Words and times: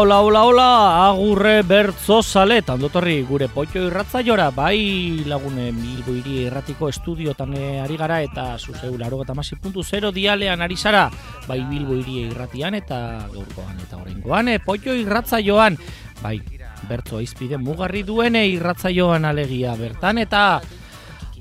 Hola, 0.00 0.22
hola, 0.22 0.44
hola, 0.44 1.08
agurre 1.10 1.60
bertzo 1.60 2.22
zale, 2.22 2.62
tandotorri 2.64 3.18
gure 3.28 3.50
potxo 3.52 3.82
irratza 3.84 4.22
jora, 4.24 4.46
bai 4.48 5.26
lagune 5.28 5.66
milbo 5.76 6.14
iri 6.16 6.46
erratiko 6.46 6.88
estudiotan 6.88 7.52
eh, 7.52 7.82
ari 7.82 7.98
gara 8.00 8.22
eta 8.24 8.56
zuzeu 8.56 8.96
laro 8.96 9.20
zero 9.84 10.10
dialean 10.10 10.62
ari 10.62 10.76
zara, 10.76 11.10
bai 11.46 11.60
bilbo 11.68 11.92
iri 12.00 12.30
irratian 12.30 12.76
eta 12.80 13.28
gaurkoan 13.28 13.76
eta 13.76 13.98
horrengoan, 13.98 14.48
e, 14.48 14.58
potxo 14.64 14.94
irratza 14.94 15.36
joan, 15.44 15.76
bai 16.22 16.40
bertzo 16.88 17.20
izpide 17.20 17.58
mugarri 17.58 18.02
duene 18.02 18.46
irratza 18.48 18.88
joan 18.88 19.26
alegia 19.26 19.76
bertan 19.76 20.16
eta 20.16 20.62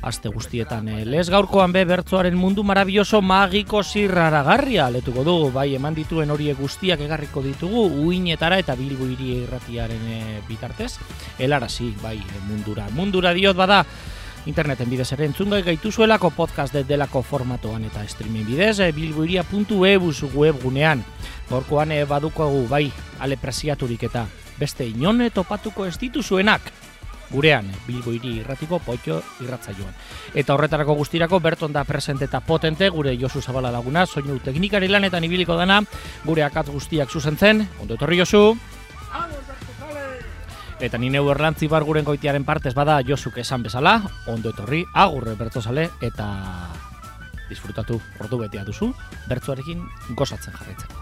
aste 0.02 0.30
guztietan. 0.30 0.88
E, 0.88 1.06
Les 1.06 1.30
gaurkoan 1.30 1.74
be 1.74 1.84
bertzoaren 1.86 2.36
mundu 2.38 2.64
marabioso 2.64 3.22
magiko 3.22 3.84
zirraragarria 3.84 4.90
letuko 4.90 5.24
dugu, 5.24 5.52
bai 5.52 5.74
eman 5.76 5.96
dituen 5.96 6.32
horiek 6.32 6.58
guztiak 6.60 7.02
egarriko 7.06 7.44
ditugu, 7.44 7.86
uinetara 8.06 8.60
eta 8.60 8.76
bilbo 8.80 9.08
hiri 9.10 9.36
irratiaren 9.44 10.08
e, 10.08 10.22
bitartez, 10.48 10.94
elarasi, 11.40 11.94
bai, 12.04 12.18
e, 12.18 12.42
mundura. 12.48 12.88
Mundura 12.96 13.34
diot 13.34 13.58
bada, 13.58 13.84
interneten 14.50 14.90
bidez 14.90 15.12
ere 15.14 15.28
entzungai 15.28 15.62
gaituzuelako 15.64 16.32
podcast 16.32 16.74
de 16.74 16.84
delako 16.88 17.22
formatoan 17.22 17.86
eta 17.90 18.04
streaming 18.08 18.48
bidez, 18.48 18.80
e, 18.80 18.92
bilboiria.eus 18.96 20.24
web 20.34 20.62
gunean. 20.64 21.04
Gaurkoan 21.50 21.92
e, 21.92 22.04
badukogu, 22.06 22.68
bai, 22.70 22.88
ale 23.20 23.38
presiaturik 23.38 24.08
eta 24.10 24.28
beste 24.60 24.86
inone 24.88 25.30
topatuko 25.32 25.86
ez 25.88 25.98
dituzuenak, 26.00 26.62
gurean, 27.30 27.70
Bilbo 27.88 28.14
hiri 28.14 28.40
irratiko 28.40 28.80
potxo 28.80 29.22
irratza. 29.44 29.74
Eta 30.34 30.54
horretarako 30.56 30.96
guztirako 30.98 31.40
berton 31.40 31.74
da 31.74 31.84
presente 31.84 32.26
eta 32.26 32.40
potente 32.42 32.90
gure 32.90 33.16
Josu 33.18 33.42
Zabala 33.42 33.72
laguna, 33.72 34.06
soinu 34.06 34.40
teknikari 34.40 34.88
lanetan 34.88 35.24
ibiliko 35.24 35.56
dana, 35.56 35.82
gure 36.26 36.44
akatz 36.44 36.70
guztiak 36.70 37.10
zuzentzen, 37.10 37.68
ondo 37.82 37.96
etorri 37.96 38.18
Josu. 38.18 38.58
Eta 40.80 40.98
ni 40.98 41.10
neu 41.12 41.28
erlantzi 41.30 41.68
bar 41.68 41.84
guren 41.84 42.06
goitiaren 42.08 42.46
partez 42.48 42.74
bada 42.74 43.02
Josuk 43.06 43.38
esan 43.38 43.64
bezala, 43.64 44.00
ondo 44.28 44.54
etorri, 44.56 44.86
agurre 44.94 45.36
bertozale 45.36 45.90
eta 46.02 46.30
disfrutatu 47.50 48.00
ordu 48.22 48.40
betea 48.46 48.64
duzu, 48.64 48.94
bertzuarekin 49.28 49.84
gozatzen 50.16 50.56
jarraitzeko. 50.56 50.99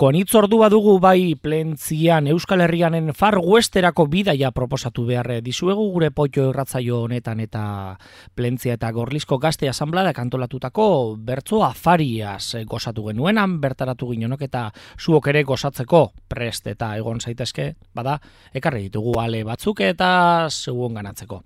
Gaurko 0.00 0.16
hitz 0.16 0.34
ordua 0.34 0.70
dugu 0.72 0.94
bai 0.96 1.34
plentzian 1.36 2.24
Euskal 2.32 2.62
Herrianen 2.64 3.10
Far 3.12 3.34
Westerako 3.36 4.06
bidaia 4.08 4.48
proposatu 4.50 5.02
behar 5.04 5.28
dizuegu 5.44 5.90
gure 5.92 6.08
potio 6.10 6.46
erratzaio 6.48 7.02
honetan 7.04 7.42
eta 7.44 7.98
plentzia 8.34 8.78
eta 8.78 8.88
gorlizko 8.96 9.36
gazte 9.36 9.68
asamblada 9.68 10.14
kantolatutako 10.16 11.16
bertzo 11.20 11.60
afariaz 11.66 12.64
gozatu 12.64 13.04
genuenan 13.10 13.58
bertaratu 13.60 14.08
ginonok 14.14 14.46
eta 14.48 14.62
zuok 14.96 15.28
ere 15.34 15.42
gozatzeko 15.44 16.00
prest 16.32 16.72
eta 16.72 16.94
egon 16.96 17.20
zaitezke 17.20 17.74
bada 17.92 18.16
ekarri 18.54 18.86
ditugu 18.88 19.18
ale 19.20 19.44
batzuk 19.44 19.84
eta 19.84 20.48
zeuen 20.48 20.96
ganatzeko. 20.96 21.42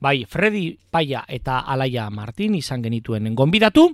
Bai, 0.00 0.24
Freddy 0.26 0.74
Paia 0.90 1.22
eta 1.28 1.60
Alaia 1.60 2.10
Martin 2.10 2.58
izan 2.58 2.82
genituen 2.82 3.30
gonbidatu 3.36 3.86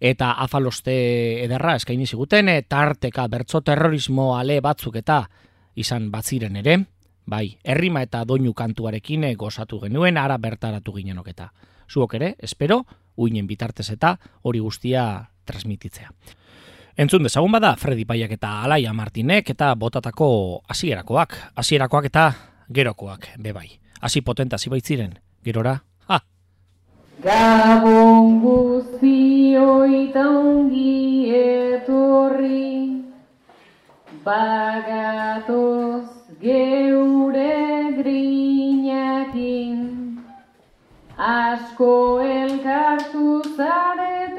eta 0.00 0.34
afaloste 0.42 0.98
ederra 1.44 1.76
eskaini 1.78 2.10
ziguten 2.10 2.50
tarteka 2.66 3.28
bertso 3.28 3.43
terrorismo 3.44 4.36
ale 4.36 4.60
batzuk 4.60 4.96
eta 4.96 5.28
izan 5.74 6.10
batziren 6.10 6.56
ere, 6.56 6.78
bai, 7.26 7.58
herrima 7.64 8.02
eta 8.02 8.24
doinu 8.24 8.52
kantuarekin 8.54 9.24
gozatu 9.36 9.80
genuen 9.80 10.16
ara 10.16 10.38
bertaratu 10.38 10.92
ginenok 10.92 11.28
eta. 11.28 11.52
Zuok 11.90 12.14
ere, 12.14 12.34
espero, 12.38 12.84
uinen 13.16 13.46
bitartez 13.46 13.90
eta 13.90 14.16
hori 14.42 14.58
guztia 14.58 15.30
transmititzea. 15.44 16.10
Entzun 16.96 17.24
dezagun 17.26 17.52
bada, 17.52 17.74
Freddy 17.76 18.04
Paiak 18.04 18.36
eta 18.36 18.62
Alaia 18.62 18.92
Martinek 18.94 19.50
eta 19.50 19.74
botatako 19.74 20.62
hasierakoak, 20.70 21.34
hasierakoak 21.56 22.04
eta 22.06 22.28
gerokoak, 22.70 23.32
bebai. 23.42 23.80
Hasi 24.00 24.20
potenta 24.20 24.58
zibaitziren, 24.58 25.18
gerora, 25.42 25.80
ha! 26.06 26.20
Gabon 27.24 28.38
guztioi 28.44 30.12
taungi 30.14 31.34
etorri 31.34 33.03
Bagatoz 34.24 36.08
geure 36.40 37.92
grinakin 37.98 39.82
Asko 41.18 42.20
elkartu 42.24 43.26
zaretela 43.56 44.33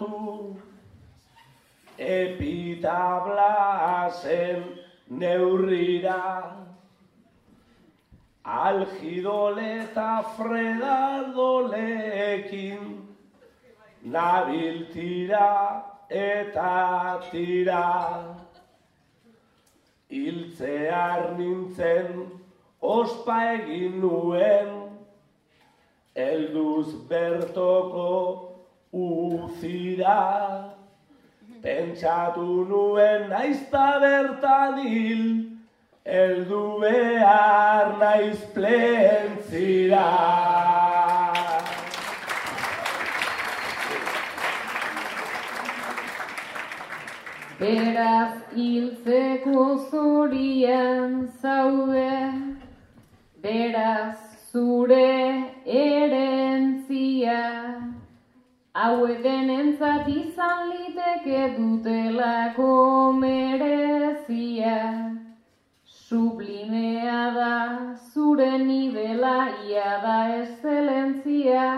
ahoskatu, 0.00 0.56
epitabla 1.98 4.10
zen 4.22 4.62
neurrira, 5.10 6.56
Algidole 8.44 9.84
eta 9.84 10.22
fredadoleekin 10.36 12.82
Nabil 14.04 14.86
tira 14.92 15.82
eta 16.10 17.20
tira. 17.30 18.36
Hiltzear 20.10 21.38
nintzen 21.38 22.30
ospa 22.82 23.54
egin 23.54 24.00
nuen 24.02 24.68
Elduz 26.14 26.94
bertoko 27.08 28.53
uzira 28.94 30.20
Pentsatu 31.64 32.66
nuen 32.68 33.30
naizta 33.30 33.86
bertan 34.00 34.78
hil 34.86 35.24
eldu 36.04 36.80
behar 36.80 37.94
naiz 38.02 38.40
plentzira. 38.54 40.04
Beraz 47.58 48.36
hiltzeko 48.52 49.64
zorian 49.88 51.16
zaude, 51.40 52.12
beraz 53.40 54.20
zure 54.52 55.48
erentzia, 55.64 57.40
hau 58.74 59.06
entzat 59.06 60.08
izan 60.10 60.70
liteke 60.70 61.42
dutelako 61.56 63.12
merezia. 63.12 64.80
Sublimea 65.84 67.20
da 67.36 67.58
zure 68.12 68.58
nivela 68.58 69.38
ia 69.68 69.92
da 70.02 70.18
eszelentzia 70.40 71.68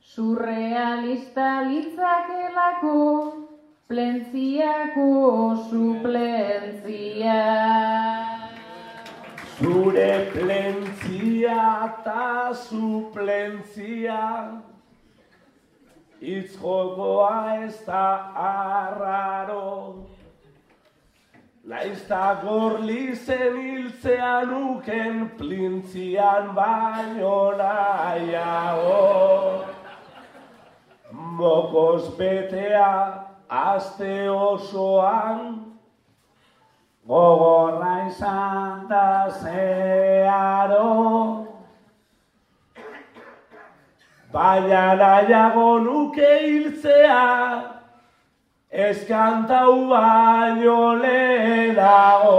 surrealista 0.00 1.48
litzakelako, 1.68 2.94
plentziako 3.88 5.10
suplentzia. 5.68 7.42
Zure 9.58 10.10
plentzia 10.32 11.60
eta 11.90 12.54
suplentzia 12.64 14.18
Itz 16.20 16.56
jokoa 16.58 17.62
ez 17.64 17.84
da 17.86 18.32
arraro 18.34 20.06
Naizta 21.64 22.40
gorli 22.42 23.14
zen 23.14 23.56
hiltzean 23.62 24.50
uken 24.50 25.30
plintzian 25.38 26.54
baino 26.56 27.52
nahiago 27.60 28.98
Mokos 31.12 32.16
betea 32.18 33.24
aste 33.48 34.30
osoan 34.30 35.68
gogorra 37.08 38.06
izan 38.08 38.88
da 38.88 39.30
zeharo. 39.40 40.88
Baina 44.32 44.94
nahiago 45.00 45.68
nuke 45.82 46.30
hiltzea, 46.40 47.20
eskantau 48.86 49.88
baino 49.92 50.80
lehenago. 51.02 52.36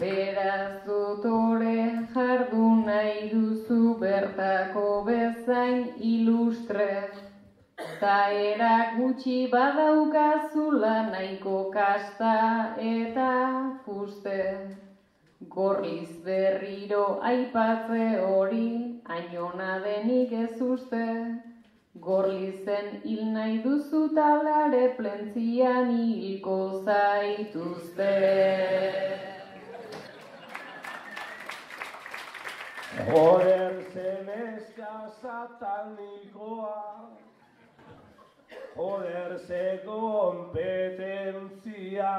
Beraz 0.00 0.72
dotore 0.86 1.76
jardun 2.14 2.84
nahi 2.88 3.28
duzu 3.30 4.00
bertako 4.00 4.88
bezain 5.04 5.80
ilustre. 6.14 6.92
Ta 8.00 8.20
erak 8.50 8.96
gutxi 8.96 9.40
badaukazula 9.52 10.98
nahiko 11.12 11.58
kasta 11.74 12.36
eta 12.78 13.34
fuste. 13.84 14.40
Gorliz 15.48 16.10
berriro 16.22 17.18
aipatze 17.22 18.20
hori, 18.20 19.00
ainona 19.06 19.80
denik 19.84 20.32
ez 20.32 20.60
uste. 20.60 21.40
Gorlizen 21.98 23.00
hil 23.04 23.24
nahi 23.32 23.62
duzu 23.64 24.14
talare 24.14 24.94
plentzian 24.98 25.90
hilko 25.96 26.82
zaituzte. 26.84 28.12
Joder 33.08 33.72
zenezka 33.94 34.94
satanikoa, 35.22 36.82
joder 38.76 39.38
ze 39.46 39.80
kompetentzia, 39.86 42.14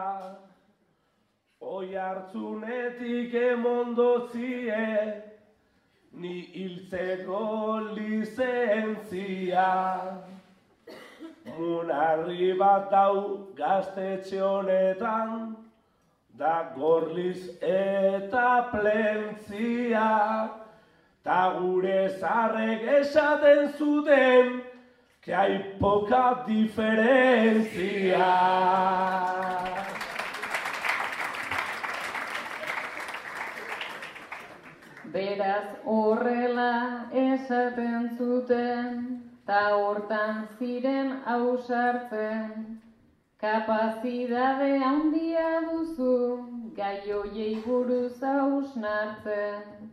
oi 1.61 1.93
hartzunetik 1.93 3.33
emondotzie, 3.37 5.13
ni 6.17 6.49
hiltzeko 6.55 7.79
lizentzia. 7.93 9.67
Munarri 11.45 12.57
bat 12.57 12.89
dau 12.89 13.53
gaztetxe 13.57 14.41
honetan, 14.41 15.55
da 16.33 16.73
gorliz 16.73 17.41
eta 17.61 18.69
plentzia, 18.73 20.09
ta 21.23 21.41
gure 21.59 22.09
zarrek 22.17 22.81
esaten 23.01 23.69
zuten, 23.77 24.63
que 25.21 25.35
hay 25.35 25.77
poca 25.79 26.43
diferencia. 26.47 28.31
Beraz 35.13 35.69
horrela 35.83 37.09
esaten 37.11 38.03
zuten, 38.17 38.91
ta 39.45 39.63
hortan 39.75 40.47
ziren 40.57 41.09
ausartzen. 41.33 42.79
Kapazidade 43.41 44.69
handia 44.89 45.49
duzu, 45.67 46.15
gai 46.77 47.01
hoiei 47.11 47.55
buruz 47.65 48.23
hausnartzen. 48.23 49.91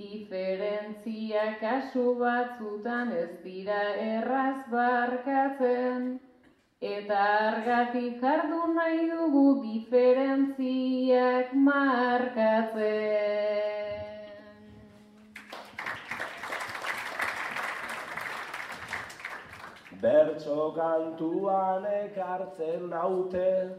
Diferentzia 0.00 1.44
kasu 1.62 2.06
batzutan 2.18 3.12
ez 3.22 3.34
dira 3.44 3.82
erraz 4.08 4.60
barkatzen. 4.74 6.18
Eta 6.80 7.22
argatik 7.46 8.20
jardu 8.22 8.62
nahi 8.74 9.02
dugu 9.14 9.48
diferentziak 9.62 11.54
markatzen. 11.70 12.78
Bertso 20.00 20.72
kantuan 20.76 21.84
ekartzen 21.84 22.88
naute, 22.90 23.74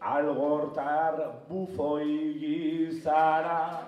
algortar 0.00 1.20
bufoi 1.48 2.34
gizara, 2.40 3.86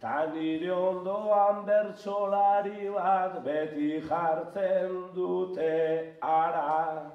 ta 0.00 0.30
nire 0.32 0.70
ondoan 0.70 1.64
bertsolari 1.66 2.86
bat 2.94 3.42
beti 3.44 4.00
jartzen 4.08 4.94
dute 5.16 6.14
ara. 6.22 7.10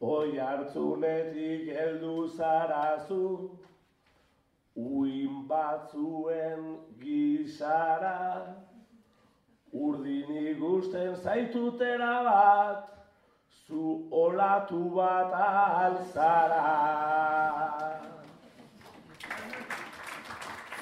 Oi 0.00 0.38
hartzunetik 0.38 1.70
heldu 1.76 2.28
zarazu, 2.36 3.50
uin 4.74 5.46
batzuen 5.46 6.66
gizara. 6.98 8.67
Urdin 9.72 10.30
igusten 10.48 11.16
zaitutera 11.22 12.22
bat, 12.24 12.88
zu 13.66 14.08
olatu 14.10 14.94
bat 14.94 15.32
alzara. 15.32 16.64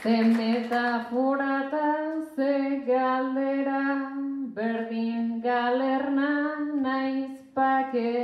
Ze 0.03 0.23
metafora 0.23 1.67
eta 1.67 1.91
ze 2.37 2.83
galdera, 2.87 4.13
berdin 4.55 5.41
galerna 5.43 6.33
naiz 6.81 7.41
pake. 7.55 8.15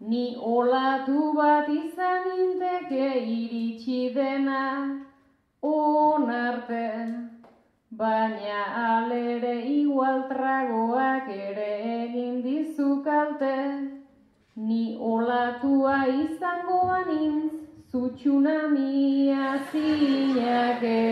Ni 0.00 0.36
olatu 0.36 1.32
bat 1.36 1.68
izan 1.68 2.26
inteke 2.36 3.10
iritsi 3.38 4.10
dena 4.14 4.64
onarte. 5.62 7.21
Baina 7.92 8.60
alere 8.82 9.66
igual 9.68 10.22
tragoak 10.28 11.26
ere 11.28 11.72
egin 11.94 12.38
dizu 12.40 13.02
kalte. 13.04 13.56
Ni 14.56 14.96
olatua 14.96 15.98
izango 16.08 16.78
anintz, 16.94 17.52
zutxuna 17.92 18.54
mia 18.72 19.50
zinake. 19.72 21.02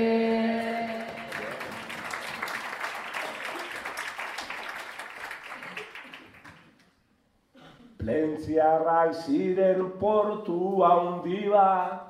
Plentziarrak 8.01 9.13
ziren 9.27 9.85
portu 10.01 10.81
handi 10.89 11.45
bat, 11.53 12.09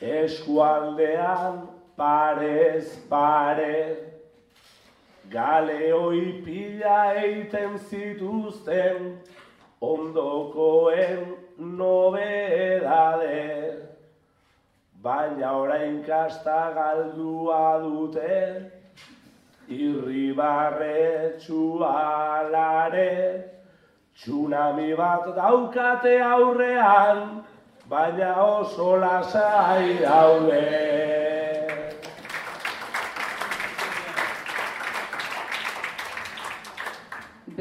eskualdean 0.00 1.62
parez 1.96 2.96
pare, 3.08 3.96
galeoi 5.30 6.42
pila 6.44 7.12
eiten 7.14 7.78
zituzten, 7.78 9.18
ondokoen 9.80 11.36
nobedade. 11.58 13.42
Baina 15.02 15.52
orain 15.58 16.04
kasta 16.06 16.72
galdua 16.74 17.78
dute, 17.82 18.70
irribarre 19.68 21.38
txualare, 21.42 23.14
tsunami 24.14 24.94
bat 24.96 25.26
daukate 25.36 26.14
aurrean, 26.22 27.42
baina 27.90 28.34
oso 28.46 28.96
lasai 29.02 29.98
daude. 30.04 31.01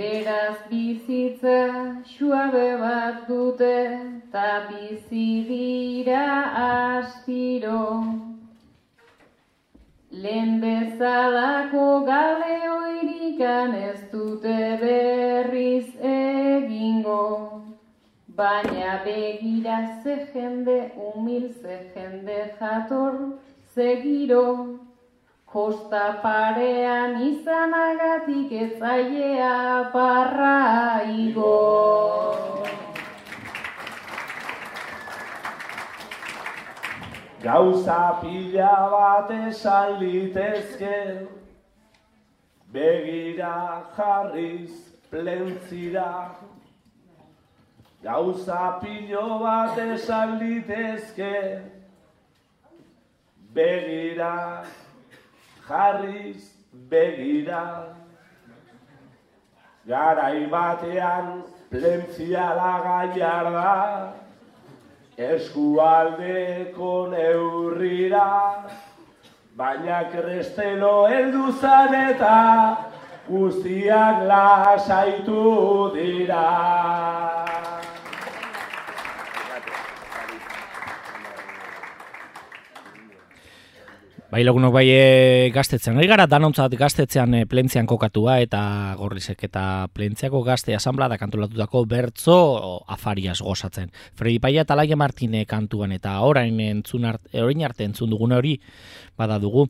Beraz 0.01 0.57
bizitza 0.69 1.57
suabe 2.11 2.69
bat 2.81 3.27
dute, 3.27 3.77
ta 4.31 4.65
bizi 4.67 5.45
dira 5.49 6.25
aspiro. 6.69 7.83
Lehen 10.23 10.51
bezalako 10.63 11.85
galeoirikan 12.09 13.77
ez 13.89 14.01
dute 14.13 14.57
berriz 14.81 15.89
egingo. 16.15 17.23
Baina 18.39 18.93
begira 19.05 19.79
ze 20.03 20.15
jende, 20.33 20.79
humil 20.95 21.45
ze 21.61 21.77
jende 21.93 22.39
jator, 22.59 23.13
zegiro. 23.75 24.47
Kosta 25.51 26.21
parean 26.23 27.17
izanagatik 27.27 28.51
ez 28.55 28.79
zailea 28.79 29.91
parra 29.91 31.03
igo. 31.11 31.57
Gauza 37.43 38.21
pila 38.21 38.75
bat 38.93 39.31
esan 39.49 39.99
litezke, 39.99 41.27
begira 42.71 43.83
jarriz 43.97 44.71
plentzira. 45.11 46.11
Gauza 48.03 48.79
pilo 48.79 49.25
bat 49.43 49.77
esan 49.77 50.37
litezke, 50.39 51.35
begira 53.51 54.63
jarriz 55.67 56.51
begira. 56.89 57.95
Garai 59.87 60.45
batean 60.49 61.43
plentziala 61.71 62.73
gaiar 62.85 63.51
da, 63.55 64.13
eskualdeko 65.17 66.93
neurrira, 67.13 68.27
baina 69.57 70.03
krestelo 70.11 71.07
heldu 71.07 71.49
eta 71.57 72.37
guztiak 73.27 74.23
lasaitu 74.27 75.91
dira. 75.95 77.40
Bai 84.31 84.45
lagunok 84.47 84.71
bai 84.71 84.85
e, 84.87 84.99
gaztetzen. 85.51 85.97
Ari 85.99 86.07
gara 86.07 86.23
danontzat 86.23 86.71
gaztetzean 86.79 87.33
e, 87.35 87.39
plentzian 87.51 87.83
kokatua 87.83 88.37
eta 88.39 88.61
gorrizek 88.95 89.43
eta 89.43 89.89
plentziako 89.91 90.39
gazte 90.47 90.71
asamblea 90.71 91.09
da 91.11 91.17
kantulatutako 91.19 91.81
bertzo 91.91 92.37
afariaz 92.87 93.41
gozatzen. 93.43 93.91
Fredi 94.15 94.39
Paia 94.39 94.63
eta 94.63 94.77
Laia 94.79 94.95
Martine 94.95 95.43
kantuan 95.43 95.91
eta 95.91 96.15
orain 96.23 96.63
entzun 96.63 97.09
art, 97.11 97.27
orain 97.35 97.65
arte 97.67 97.83
entzun 97.83 98.15
dugun 98.15 98.31
hori 98.37 98.55
bada 99.19 99.35
dugu 99.35 99.67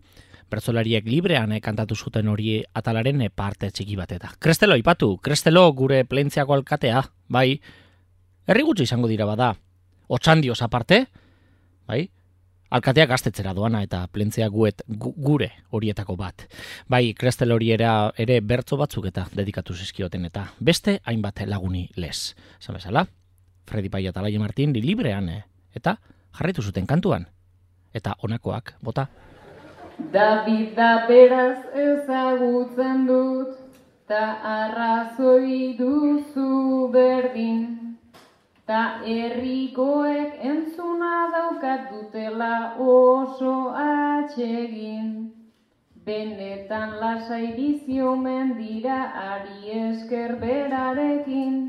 bertzolariek 0.53 1.09
librean 1.09 1.57
e, 1.57 1.61
kantatu 1.65 1.97
zuten 1.97 2.29
hori 2.29 2.59
atalaren 2.61 3.25
e, 3.25 3.33
parte 3.33 3.73
txiki 3.73 3.97
bat 3.97 4.13
eta. 4.13 4.35
Krestelo 4.37 4.77
ipatu, 4.77 5.15
Krestelo 5.25 5.65
gure 5.73 6.03
plentziako 6.05 6.59
alkatea, 6.59 7.01
bai, 7.33 7.47
herri 8.45 8.69
gutxi 8.69 8.85
izango 8.85 9.09
dira 9.09 9.25
bada. 9.25 9.55
Otxandioz 10.05 10.61
aparte, 10.61 11.07
bai, 11.89 12.11
alkateak 12.71 13.09
gaztetzera 13.11 13.53
doana 13.53 13.81
eta 13.83 14.05
plentzea 14.11 14.47
guet 14.49 14.81
gure 14.87 15.51
horietako 15.71 16.15
bat. 16.19 16.45
Bai, 16.89 17.13
krestel 17.17 17.51
hori 17.51 17.71
era, 17.75 18.11
ere 18.17 18.39
bertzo 18.41 18.79
batzuk 18.79 19.09
eta 19.11 19.25
dedikatu 19.35 19.75
zizkioten 19.75 20.25
eta 20.31 20.47
beste 20.59 20.99
hainbat 21.05 21.43
laguni 21.47 21.89
les. 21.97 22.31
Zan 22.61 22.75
bezala, 22.79 23.05
Fredi 23.67 23.89
Pai 23.89 24.05
eta 24.07 24.23
Laie 24.23 24.39
Martin 24.39 24.73
li 24.73 24.81
librean, 24.81 25.29
eh? 25.29 25.43
eta 25.75 25.97
jarritu 26.37 26.63
zuten 26.63 26.87
kantuan. 26.87 27.27
Eta 27.93 28.15
honakoak, 28.23 28.75
bota. 28.81 29.07
David 30.11 30.75
da 30.75 31.05
beraz 31.07 31.59
ezagutzen 31.75 33.05
dut, 33.07 33.57
ta 34.07 34.39
arrazoi 34.55 35.75
duzu 35.77 36.87
berdin. 36.93 37.91
Ta 38.71 39.03
herrikoek 39.03 40.35
entzuna 40.49 41.15
daukat 41.33 41.89
dutela 41.91 42.77
oso 42.79 43.55
atxegin. 43.81 45.09
Benetan 46.05 46.93
lasai 47.01 47.49
biziomen 47.57 48.55
dira 48.61 49.01
ari 49.23 49.75
esker 49.81 50.37
berarekin. 50.45 51.59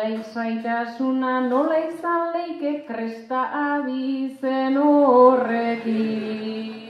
Laizaitasuna 0.00 1.38
nola 1.46 1.78
izan 1.86 2.28
leike 2.34 2.74
kresta 2.90 3.46
abizen 3.62 4.82
horrekin. 4.82 6.87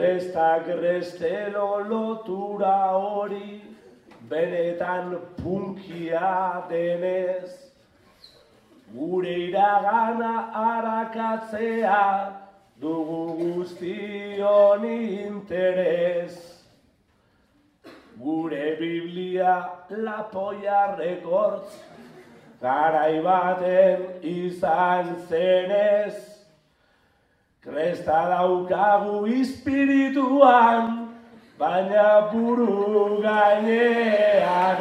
Kresta 0.00 0.64
krestelo 0.64 1.86
lotura 1.86 2.96
hori, 2.96 3.60
benetan 4.30 5.10
punkia 5.36 6.64
denez. 6.70 7.50
Gure 8.94 9.34
iragana 9.48 10.32
arakatzea, 10.62 12.32
dugu 12.80 13.26
guztion 13.42 14.88
interes. 14.88 16.40
Gure 18.16 18.76
Biblia 18.80 19.54
lapoia 19.90 20.96
rekortz, 20.96 21.76
garaibaten 22.62 24.08
izan 24.22 25.16
zenez. 25.28 26.29
Kresta 27.60 28.24
daukagu 28.32 29.28
espirituan, 29.28 31.12
baina 31.60 32.32
buru 32.32 33.20
gainean 33.20 34.80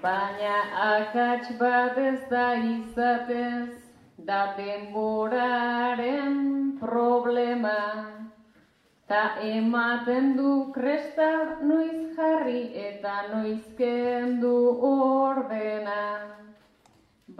Baina 0.00 0.58
akats 0.92 1.50
bat 1.58 1.98
ez 1.98 2.22
da 2.30 2.54
izatez, 2.54 3.82
da 4.16 4.54
denboraren 4.56 6.36
problema. 6.78 8.29
Ta 9.10 9.34
ematen 9.42 10.36
du 10.38 10.50
kresta 10.74 11.30
noiz 11.68 12.02
jarri 12.16 12.60
eta 12.82 13.14
noiz 13.32 13.64
kendu 13.78 14.52
ordena. 14.88 16.04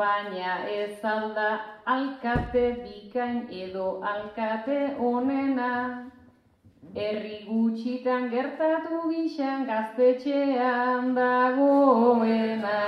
Baina 0.00 0.57
ez 0.79 0.99
alda 1.12 1.47
alkate 1.95 2.65
bikain 2.83 3.47
edo 3.62 3.87
alkate 4.15 4.81
onena. 5.12 5.71
Herri 6.97 7.39
gutxitan 7.47 8.29
gertatu 8.35 9.05
gixan 9.15 9.67
gaztetxean 9.71 11.15
dagoena. 11.15 12.79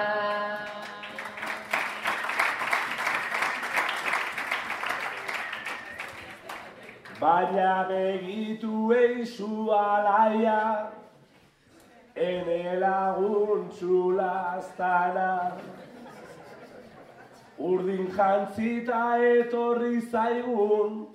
Baina 7.23 7.87
begitu 7.89 8.93
eizu 8.93 9.71
alaia, 9.71 10.91
ene 12.17 12.63
laguntzula 12.81 14.31
aztana. 14.57 15.53
Urdin 17.69 18.09
jantzita 18.17 19.05
etorri 19.35 20.01
zaigun, 20.11 21.07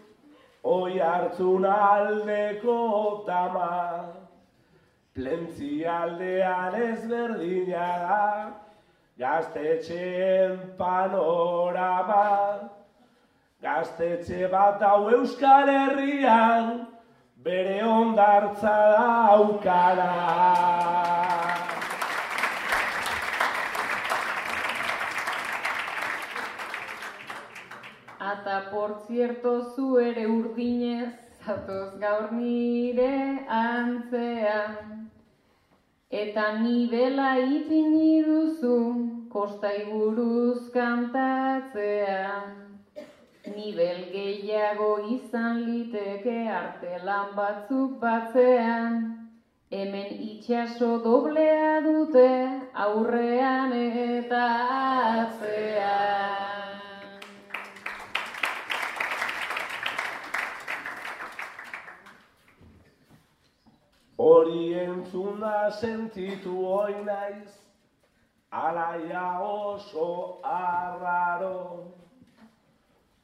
oi 0.64 0.94
hartzun 1.10 1.68
aldeko 1.74 2.80
tama. 3.28 4.16
Plentzi 5.14 5.84
aldean 5.98 6.82
ezberdina 6.88 7.92
da, 8.08 8.24
gaztetxeen 9.20 10.58
panorama. 10.80 12.77
Gaztetxe 13.68 14.48
bat 14.48 14.84
hau 14.88 15.10
euskal 15.12 15.68
herrian, 15.68 16.68
bere 17.44 17.80
ondartza 17.84 18.76
daukara. 18.94 20.12
Ata 28.30 28.60
por 28.72 28.94
cierto 29.08 29.52
zu 29.74 29.88
ere 30.00 30.24
urdinez, 30.36 31.18
zatoz 31.44 31.92
gaur 32.04 32.32
nire 32.38 33.18
antzean. 33.58 35.10
Eta 36.22 36.46
nibela 36.62 37.34
ipini 37.58 38.24
duzu, 38.30 38.80
kostai 39.36 39.80
buruz 39.92 40.72
kantatzean. 40.78 42.67
Nibel 43.56 44.00
gehiago 44.12 44.90
izan 45.16 45.62
liteke 45.68 46.38
artelan 46.60 47.36
batzuk 47.36 48.00
batzean. 48.02 48.98
Hemen 49.72 50.10
itxaso 50.30 50.90
doblea 51.04 51.82
dute 51.86 52.30
aurrean 52.86 53.74
eta 53.74 54.46
atzean. 55.24 56.48
Hori 64.18 64.74
entzuna 64.86 65.70
sentitu 65.82 66.56
hoi 66.66 66.96
naiz, 67.06 67.54
alaia 68.50 69.28
oso 69.52 70.10
arraro. 70.44 72.07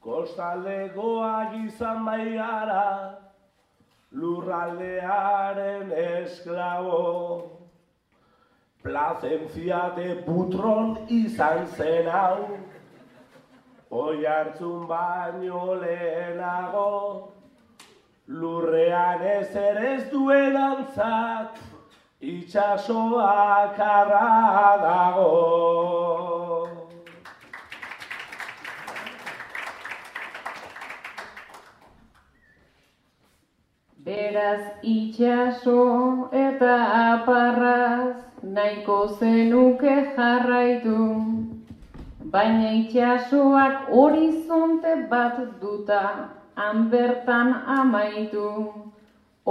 Kostaldekoak 0.03 1.53
izan 1.63 2.03
bai 2.03 2.33
gara, 2.35 3.15
lurraldearen 4.11 5.93
esklabo. 5.95 7.03
Plazentzia 8.83 9.79
de 9.95 10.09
putron 10.25 10.97
izan 11.07 11.63
zen 11.77 12.09
hau, 12.11 12.59
oi 14.03 14.25
hartzun 14.27 14.83
baino 14.91 15.63
lehenago. 15.85 17.31
Lurrean 18.27 19.23
ez 19.37 19.55
ere 19.55 19.89
ez 19.95 20.03
duen 20.11 20.59
antzat, 20.67 21.63
itxasoak 22.35 23.79
arra 23.87 24.77
dago. 24.83 26.02
Beraz 34.13 34.65
itxaso 34.83 36.29
eta 36.39 36.73
aparraz 37.13 38.17
nahiko 38.57 38.97
zenuke 39.19 39.95
jarraitu. 40.17 41.05
Baina 42.35 42.73
itxasoak 42.81 43.89
horizonte 44.01 44.93
bat 45.13 45.39
duta, 45.61 46.03
han 46.59 46.85
bertan 46.93 47.49
amaitu. 47.79 48.51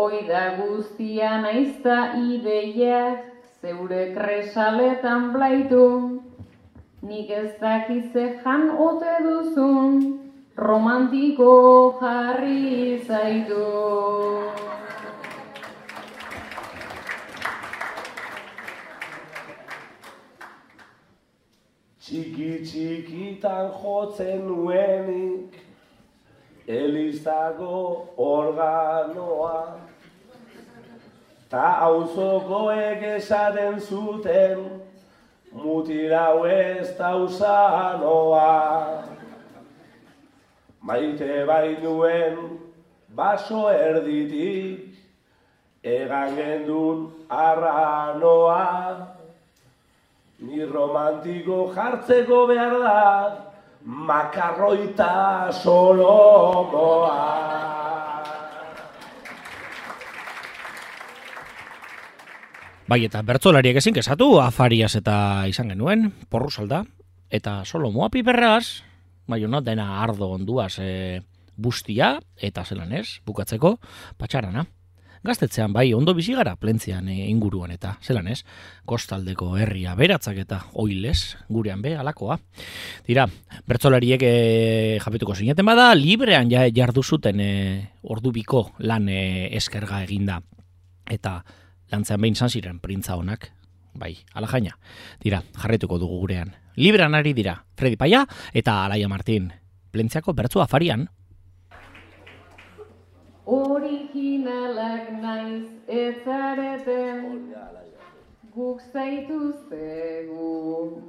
Oida 0.05 0.45
guztia 0.61 1.35
naizta 1.43 1.99
ideiak, 2.23 3.19
zeure 3.61 4.05
kresaletan 4.15 5.31
blaitu. 5.35 5.87
Nik 7.03 7.35
ez 7.43 7.51
dakize 7.67 8.31
jan 8.45 8.71
ote 8.89 9.19
duzun, 9.27 10.22
romantiko 10.57 11.99
jarri 12.01 13.01
zaitu. 13.07 13.65
Txiki 22.03 22.51
txikitan 22.67 23.71
jotzen 23.81 24.45
nuenik, 24.47 25.57
Elizago 26.69 28.09
organoa. 28.17 29.79
Ta 31.49 31.65
auzokoek 31.87 33.03
esaten 33.17 33.81
zuten, 33.81 34.61
mutirau 35.53 36.45
ez 36.45 36.93
dauzanoa. 36.99 38.53
Maite 40.83 41.45
bai 41.47 41.77
nuen 41.79 42.59
baso 43.15 43.69
erditik, 43.71 44.91
egan 45.79 46.35
gendun 46.35 47.05
arranoa. 47.31 48.67
Ni 50.43 50.67
romantiko 50.67 51.71
jartzeko 51.71 52.41
behar 52.51 52.75
da, 52.83 52.99
makarroita 53.87 55.55
solomoa. 55.55 57.19
Bai, 62.91 63.05
eta 63.07 63.23
bertzolariek 63.23 63.79
ezin 63.79 63.95
kesatu, 63.95 64.35
afariaz 64.43 64.97
eta 64.99 65.47
izan 65.47 65.71
genuen, 65.71 66.11
porru 66.27 66.51
salda, 66.51 66.83
eta 67.31 67.61
solomoa 67.63 68.11
piperraz, 68.11 68.83
bai, 69.33 69.63
dena 69.65 69.89
ardo 70.03 70.31
onduaz 70.37 70.77
e, 70.79 71.23
bustia, 71.57 72.19
eta 72.37 72.65
zelan 72.65 72.93
ez, 72.93 73.21
bukatzeko, 73.27 73.77
patxarana. 74.19 74.67
Gaztetzean 75.23 75.71
bai, 75.71 75.93
ondo 75.95 76.17
bizi 76.19 76.35
gara 76.35 76.57
plentzian 76.59 77.07
e, 77.07 77.29
inguruan 77.31 77.71
eta, 77.71 77.93
zelan 78.03 78.27
ez, 78.33 78.41
kostaldeko 78.91 79.53
herria 79.55 79.95
beratzak 79.95 80.41
eta 80.43 80.59
oiles, 80.83 81.37
gurean 81.47 81.83
be, 81.83 81.95
alakoa. 81.95 82.41
Dira, 83.07 83.29
bertzolariek 83.71 84.25
e, 84.27 84.35
jabetuko 85.05 85.37
zineten 85.39 85.69
bada, 85.69 85.93
librean 85.95 86.51
ja 86.51 86.67
jardu 86.75 87.05
zuten 87.07 87.39
e, 87.39 87.53
ordubiko 88.03 88.73
lan 88.83 89.07
e, 89.09 89.23
eskerga 89.55 90.03
eginda. 90.03 90.41
Eta 91.07 91.39
lantzean 91.95 92.23
behin 92.25 92.35
zan 92.35 92.51
ziren 92.51 92.83
printza 92.83 93.15
honak, 93.15 93.53
bai, 93.95 94.17
ala 94.35 94.47
jaina. 94.47 94.77
Dira, 95.21 95.43
jarretuko 95.57 95.99
dugu 95.99 96.21
gurean. 96.21 96.55
Librean 96.77 97.15
ari 97.15 97.33
dira, 97.33 97.65
Fredi 97.77 97.97
Paia 97.97 98.27
eta 98.53 98.85
Alaia 98.85 99.09
Martin. 99.09 99.53
Plentziako 99.93 100.33
bertzu 100.33 100.61
afarian, 100.61 101.09
Originalak 103.45 105.11
naiz 105.21 105.67
etzareten 105.89 107.51
Guk 108.55 108.81
zaituztegu 108.93 110.51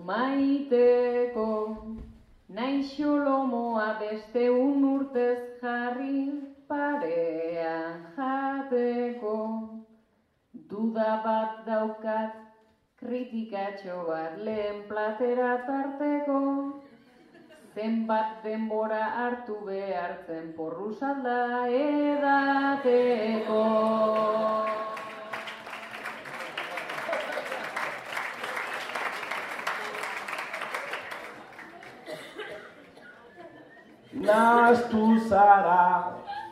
maiteko 0.07 1.49
Naixo 2.49 3.17
lomoa 3.17 3.99
beste 3.99 4.49
un 4.49 4.83
urtez 4.83 5.39
jarri 5.61 6.41
parean 6.67 8.01
jateko 8.17 9.37
Duda 10.53 11.21
bat 11.23 11.65
daukat 11.67 12.52
kritikatxo 13.05 13.97
bat 14.07 14.39
lehen 14.47 14.83
platera 14.87 15.51
tarteko 15.67 16.39
zenbat 17.75 18.43
denbora 18.43 19.05
hartu 19.19 19.55
behartzen 19.65 20.53
porru 20.57 20.93
salda 20.93 21.37
edateko. 21.79 23.61
Naztu 34.23 35.05
zara, 35.27 35.85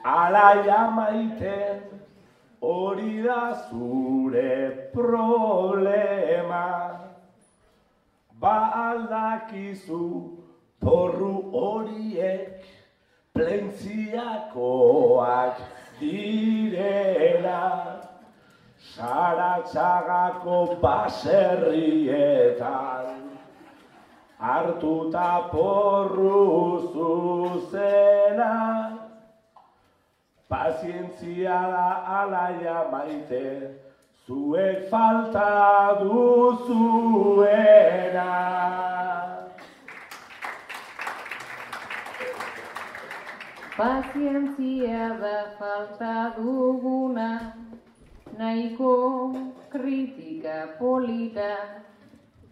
alaia 0.03 0.81
maiten, 0.97 2.00
hori 2.61 3.23
da 3.23 3.67
zure 3.69 4.89
problema. 4.93 6.99
Ba 8.39 8.71
aldakizu, 8.89 10.37
Porru 10.81 11.51
horiek 11.53 12.65
plentziakoak 13.35 15.57
direla 15.99 17.65
Saratxagako 18.81 20.81
baserrietan 20.81 23.21
Artuta 24.41 25.53
porru 25.53 26.81
zuzena 26.93 29.00
Pazientzia 30.51 31.59
da 31.73 31.89
alaia 32.19 32.79
maite 32.91 33.45
Zuek 34.27 34.89
falta 34.89 35.51
duzuena 36.03 37.51
Pazientzia 43.77 45.17
da 45.21 45.37
falta 45.57 46.35
duguna, 46.35 47.55
nahiko 48.37 49.33
kritika 49.71 50.75
polita, 50.77 51.81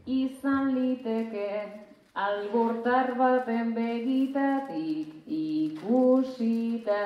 izan 0.08 0.74
liteke 0.74 1.52
albortar 2.16 3.14
baten 3.20 3.74
begitatik 3.76 5.12
ikusita. 5.28 7.04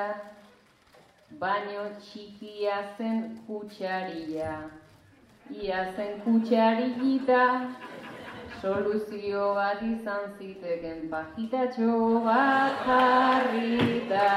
Baino 1.39 1.83
txikia 1.99 2.75
zen 2.97 3.39
kutsaria, 3.47 4.53
ia 5.49 5.79
zen 5.95 6.21
kutsarillita, 6.25 7.43
Soluzio 8.61 9.47
bat 9.57 9.81
izan 9.83 10.29
ziteken 10.37 11.09
pajitatxo 11.11 12.19
bat 12.23 12.85
jarrita. 12.87 14.29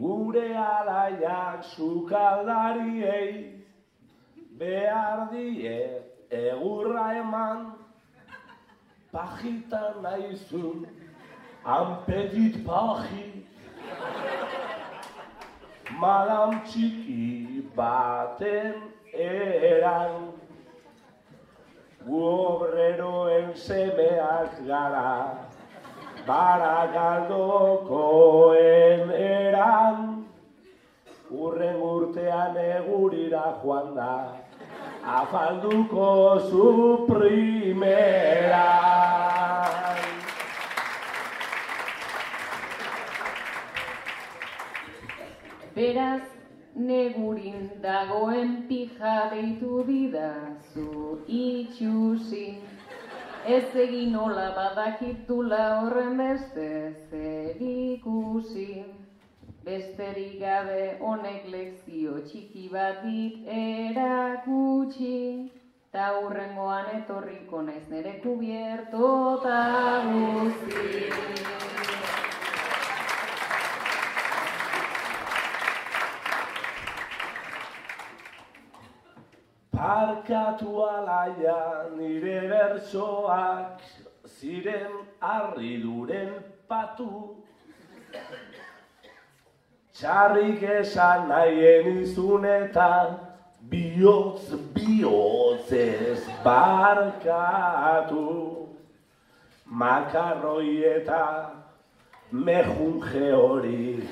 Gure 0.00 0.46
alaiak 0.66 1.64
sukaldariei 1.72 3.32
behar 4.60 5.28
die 5.32 5.76
egurra 6.44 7.10
eman 7.24 7.68
pajita 9.12 9.94
naizun 10.02 10.86
anpedit 11.64 12.64
paji 12.66 13.44
madam 16.00 16.60
txiki 16.64 17.62
baten 17.76 18.74
eran. 19.14 20.32
Gu 22.06 22.24
obreroen 22.24 23.54
semeak 23.54 24.66
gara. 24.66 25.38
Barakaldokoen 26.26 29.10
eran. 29.10 30.24
Urren 31.30 31.76
urtean 31.88 32.56
egurira 32.56 33.46
joan 33.62 33.94
da. 33.96 34.16
Afalduko 35.18 36.10
zu 36.50 36.66
primera 37.08 38.97
Beraz, 45.78 46.26
negurin 46.74 47.68
dagoen 47.82 48.54
pija 48.68 49.12
deitu 49.30 49.84
didazu 49.86 51.18
itxusi. 51.40 52.46
Ez 53.56 53.76
egin 53.84 54.10
nola 54.16 54.48
badakitula 54.56 55.60
horren 55.76 56.18
beste 56.18 56.66
zer 57.10 57.62
ikusi. 57.68 58.66
Besterik 59.68 60.34
gabe 60.42 60.82
honek 60.98 61.46
lekzio 61.54 62.18
txiki 62.26 62.66
bat 62.74 62.98
dit 63.06 63.46
erakutsi. 63.60 65.16
Ta 65.92 66.10
hurrengoan 66.16 66.90
etorriko 66.98 67.62
naiz 67.70 67.84
nere 67.94 68.18
kubierto 68.26 69.12
ta 69.46 69.62
guzti. 70.10 71.08
Parkatu 79.78 80.70
alaia 80.82 81.86
nire 81.96 82.38
bertsoak 82.50 83.78
ziren 84.26 84.94
harriduren 85.22 86.32
patu. 86.68 87.36
Txarrik 89.94 90.64
esan 90.78 91.28
nahien 91.28 91.86
izunetan, 92.02 93.14
bihotz 93.70 94.50
bihotz 94.74 95.70
ez 95.70 96.26
barkatu. 96.42 98.26
Makarroi 99.84 100.74
eta 100.96 101.24
mejunge 102.32 103.32
hori, 103.32 104.02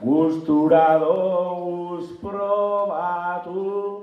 gustura 0.00 0.88
doguz 1.04 2.06
probatu. 2.24 3.97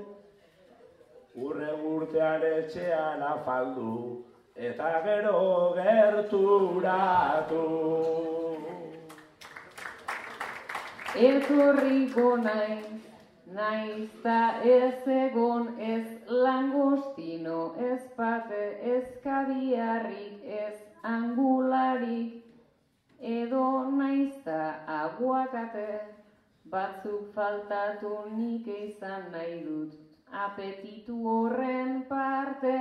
Urre 1.35 1.73
urtean 1.83 2.43
etxean 2.47 3.23
afaldu, 3.29 4.23
eta 4.55 5.01
gero 5.03 5.39
gerturatu. 5.75 7.63
Etorriko 11.15 12.37
naiz, 12.37 13.01
naiz 13.57 14.07
ta 14.23 14.61
ez 14.63 15.07
egon 15.17 15.75
ez 15.79 16.07
langostino, 16.27 17.59
ez 17.89 18.01
pate, 18.15 18.63
ez 18.95 19.05
kabiarrik, 19.23 20.39
ez 20.43 20.77
angularik, 21.03 22.43
edo 23.19 23.67
naiz 23.99 24.33
ta 24.47 24.79
aguakate, 25.01 25.99
batzuk 26.71 27.31
faltatu 27.35 28.17
nik 28.37 28.67
izan 28.67 29.31
nahi 29.31 29.63
dut, 29.67 30.04
apetitu 30.31 31.15
horren 31.27 32.03
parte, 32.09 32.77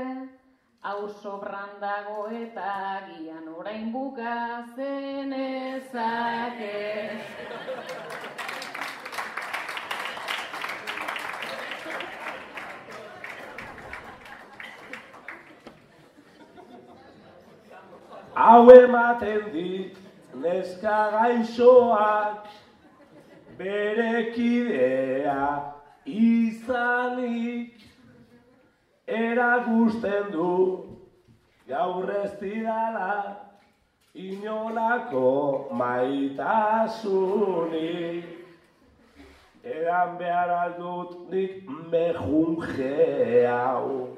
hau 0.82 1.08
sobran 1.08 1.80
dago 1.80 2.28
eta 2.28 2.70
agian 2.96 3.48
orain 3.48 3.92
bukatzen 3.92 5.32
ezake. 5.32 6.80
Hau 18.34 18.68
ematen 18.70 19.52
dit 19.52 19.96
neska 20.34 20.98
gaixoak 21.12 22.48
bere 23.58 24.32
kidea 24.34 25.74
izanik 26.06 27.74
erakusten 29.06 30.32
du. 30.32 30.84
Gaur 31.68 32.10
ez 32.10 32.32
didala 32.40 33.36
inolako 34.14 35.68
maitasunik. 35.72 36.94
Edan 39.64 40.18
behar 40.18 40.50
aldut 40.50 41.30
nik 41.30 41.64
mejunge 41.90 43.46
hau. 43.48 44.08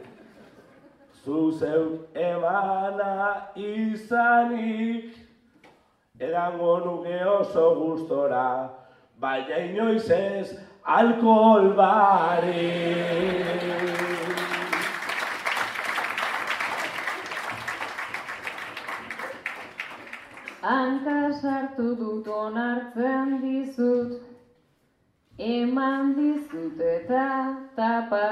Zu 1.23 1.53
zeuk 1.59 1.95
emana 2.15 3.15
izanik 3.55 5.15
edango 6.19 6.79
nuke 6.85 7.25
oso 7.27 7.75
gustora 7.81 8.71
baina 9.21 9.57
inoiz 9.69 10.11
ez 10.11 10.66
alkohol 10.87 11.75
barik. 11.75 13.57
Hanka 20.63 21.33
sartu 21.41 21.95
dut 21.99 22.27
onartzen 22.29 23.43
dizut, 23.43 24.23
eman 25.39 26.15
dizut 26.15 26.81
eta 26.81 27.27
tapa, 27.77 28.31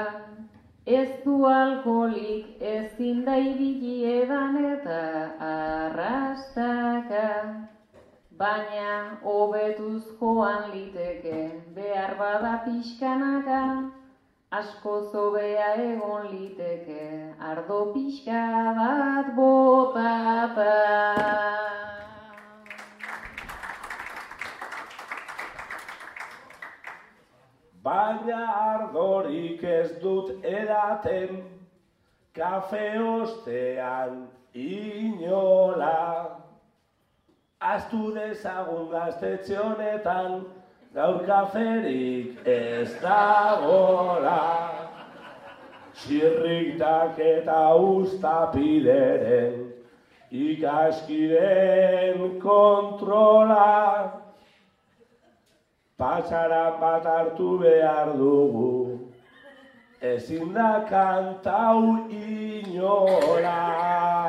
ez 0.85 1.11
du 1.25 1.45
alkoholik 1.51 2.45
ezin 2.61 3.23
da 3.27 3.35
ibili 3.35 3.95
edan 4.15 4.55
eta 4.63 5.03
arrastaka. 5.51 7.29
Baina 8.39 9.17
hobetuz 9.23 10.03
joan 10.19 10.65
liteke 10.71 11.61
behar 11.75 12.15
bada 12.19 12.55
pixkanaka, 12.65 13.59
asko 14.51 14.95
zobea 15.11 15.69
egon 15.83 16.27
liteke 16.33 17.05
ardo 17.51 17.79
pixka 17.93 18.41
bat 18.79 19.31
botata. 19.37 20.75
Baina 27.87 28.41
ardorik 28.67 29.63
ez 29.63 29.91
dut 30.01 30.33
edaten, 30.43 31.43
kafe 32.33 32.87
ostean 32.99 34.25
inola. 34.53 36.44
Aztu 37.65 38.11
dezagun 38.13 38.91
gaztetxe 38.91 39.55
honetan, 39.57 40.43
gaur 40.93 41.23
kaferik 41.25 42.45
ez 42.45 42.91
dagola. 43.01 44.41
Txirriktak 45.95 47.17
eta 47.25 47.61
ustapideren, 47.87 49.55
ikaskiren 50.45 52.37
kontrola. 52.43 53.71
Patxaran 55.97 56.77
bat 56.83 57.09
hartu 57.15 57.49
behar 57.63 58.13
dugu, 58.19 58.75
ezin 60.13 60.53
da 60.53 60.85
kantau 60.91 62.05
inola. 62.11 64.24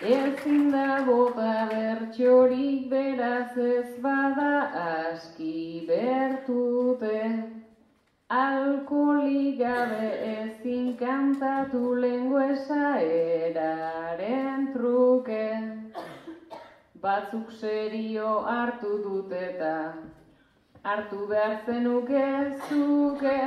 Ezin 0.00 0.72
da 0.72 1.04
bota 1.04 1.68
bertxorik 1.68 2.88
beraz 2.88 3.56
ez 3.58 4.00
bada 4.00 4.72
aski 4.82 5.84
bertute. 5.88 7.44
Alkoholik 8.30 9.58
gabe 9.58 10.08
ezin 10.38 10.96
kantatu 10.96 11.94
lenguesa 12.00 12.96
eraren 13.00 14.72
truke. 14.72 15.48
Batzuk 17.02 17.52
serio 17.60 18.32
hartu 18.54 19.02
dut 19.04 19.32
eta 19.32 19.76
hartu 20.82 21.26
behar 21.28 21.60
zenuke 21.66 22.56
zuke. 22.70 23.38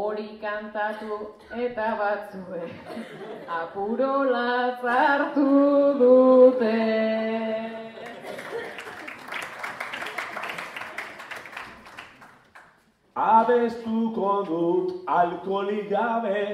Hori 0.00 0.28
kantatu 0.40 1.16
eta 1.62 1.86
batzue 1.98 2.66
apuro 3.54 4.10
hartu 4.90 5.46
dute. 6.02 6.74
Abestuko 13.22 14.34
dut 14.50 14.92
alkoholik 15.14 15.88
gabe, 15.90 16.44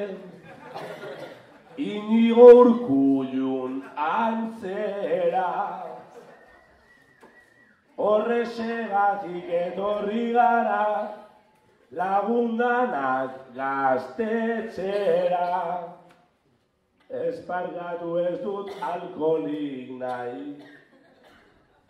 inigo 1.77 2.47
urkullun 2.63 3.83
antzera. 4.07 5.51
Horresegatik 7.99 9.53
etorri 9.61 10.25
gara, 10.33 11.24
lagundanak 11.95 13.31
gaztetxera. 13.55 15.49
Espargatu 17.09 18.17
ez 18.27 18.39
dut 18.43 18.71
alkoholik 18.83 19.91
nahi, 20.01 20.57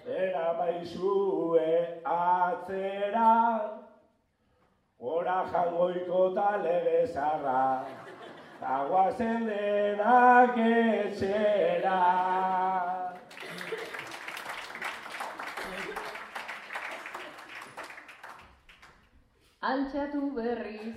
era 0.05 0.47
baizue 0.59 1.73
atzera. 2.05 3.33
Hora 5.01 5.38
jangoiko 5.53 6.35
tale 6.35 6.77
bezarra, 6.85 7.64
aguazen 8.61 9.47
denak 9.49 10.57
etxera. 10.57 12.01
Altxatu 19.64 20.27
berriz, 20.37 20.96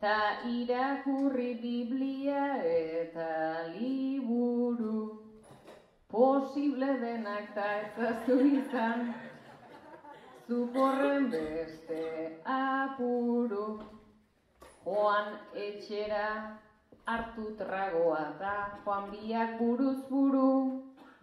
ta 0.00 0.16
irakurri 0.44 1.54
Biblia 1.62 2.42
eta 2.70 3.28
liburu. 3.72 4.98
Posible 6.12 6.90
denak 7.00 7.54
ta 7.54 7.68
ezazu 7.84 8.36
izan, 8.48 9.14
zuporren 10.46 11.30
beste 11.32 12.02
apuru. 12.44 13.80
Joan 14.84 15.32
etxera 15.54 16.28
hartu 17.06 17.54
tragoa 17.56 18.26
da, 18.44 18.58
joan 18.84 19.08
biak 19.14 19.56
buruz 19.62 19.96
buru. 20.10 20.52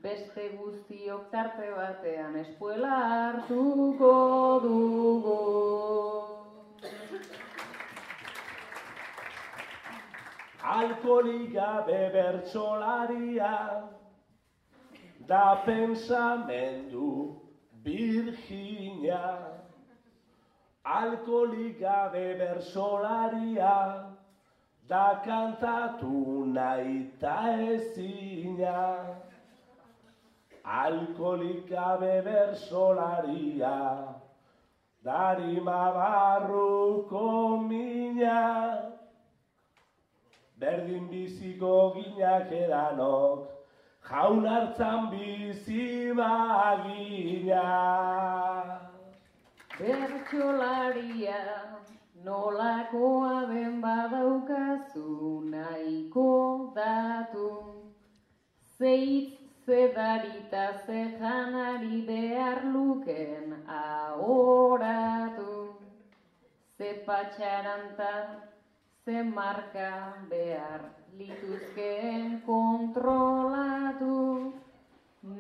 Beste 0.06 0.44
guztiok 0.54 1.32
tarte 1.32 1.68
batean 1.74 2.36
espuela 2.38 2.98
hartuko 3.12 4.10
dugu. 4.66 5.38
Alkoholik 10.76 11.50
gabe 11.56 12.04
bertsolaria, 12.18 13.50
da 15.34 15.44
pensamendu 15.66 17.42
virginia. 17.90 19.26
Alkoholik 21.02 21.80
gabe 21.80 22.28
bersolaria, 22.46 23.76
da 24.88 25.06
kantatu 25.26 26.46
nahi 26.54 27.00
ta 27.20 27.40
ezina. 27.74 28.84
Alkoholik 30.66 31.70
gabe 31.70 32.24
bersolaria, 32.26 34.16
darima 35.06 35.94
barruko 35.94 37.62
mina. 37.70 38.82
Berdin 40.60 41.08
biziko 41.12 41.94
ginak 41.94 42.50
edanok, 42.50 43.46
jaun 44.10 44.46
hartzan 44.46 45.12
bizi 45.12 46.10
bagina. 46.18 47.70
Bertxolaria 49.78 51.46
nolakoa 52.26 53.54
den 53.54 53.82
badaukazu 53.82 55.46
nahiko 55.54 56.74
datu. 56.74 57.50
Zeitz 58.80 59.45
zedarita 59.66 60.66
zejanari 60.86 62.06
behar 62.06 62.62
luken 62.74 63.66
ahoratu. 63.68 65.54
Ze 66.78 66.90
patxaranta, 67.06 68.14
ze 69.06 69.24
marka 69.24 69.92
behar 70.30 70.82
lituzkeen 71.18 72.42
kontrolatu. 72.46 74.18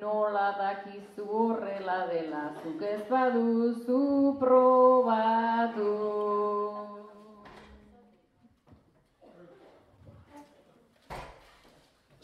Nola 0.01 0.47
dakizu 0.57 1.25
horrela 1.29 1.99
dela, 2.09 2.45
zuk 2.63 2.81
ez 2.81 3.03
baduzu 3.09 4.01
probatu. 4.39 5.91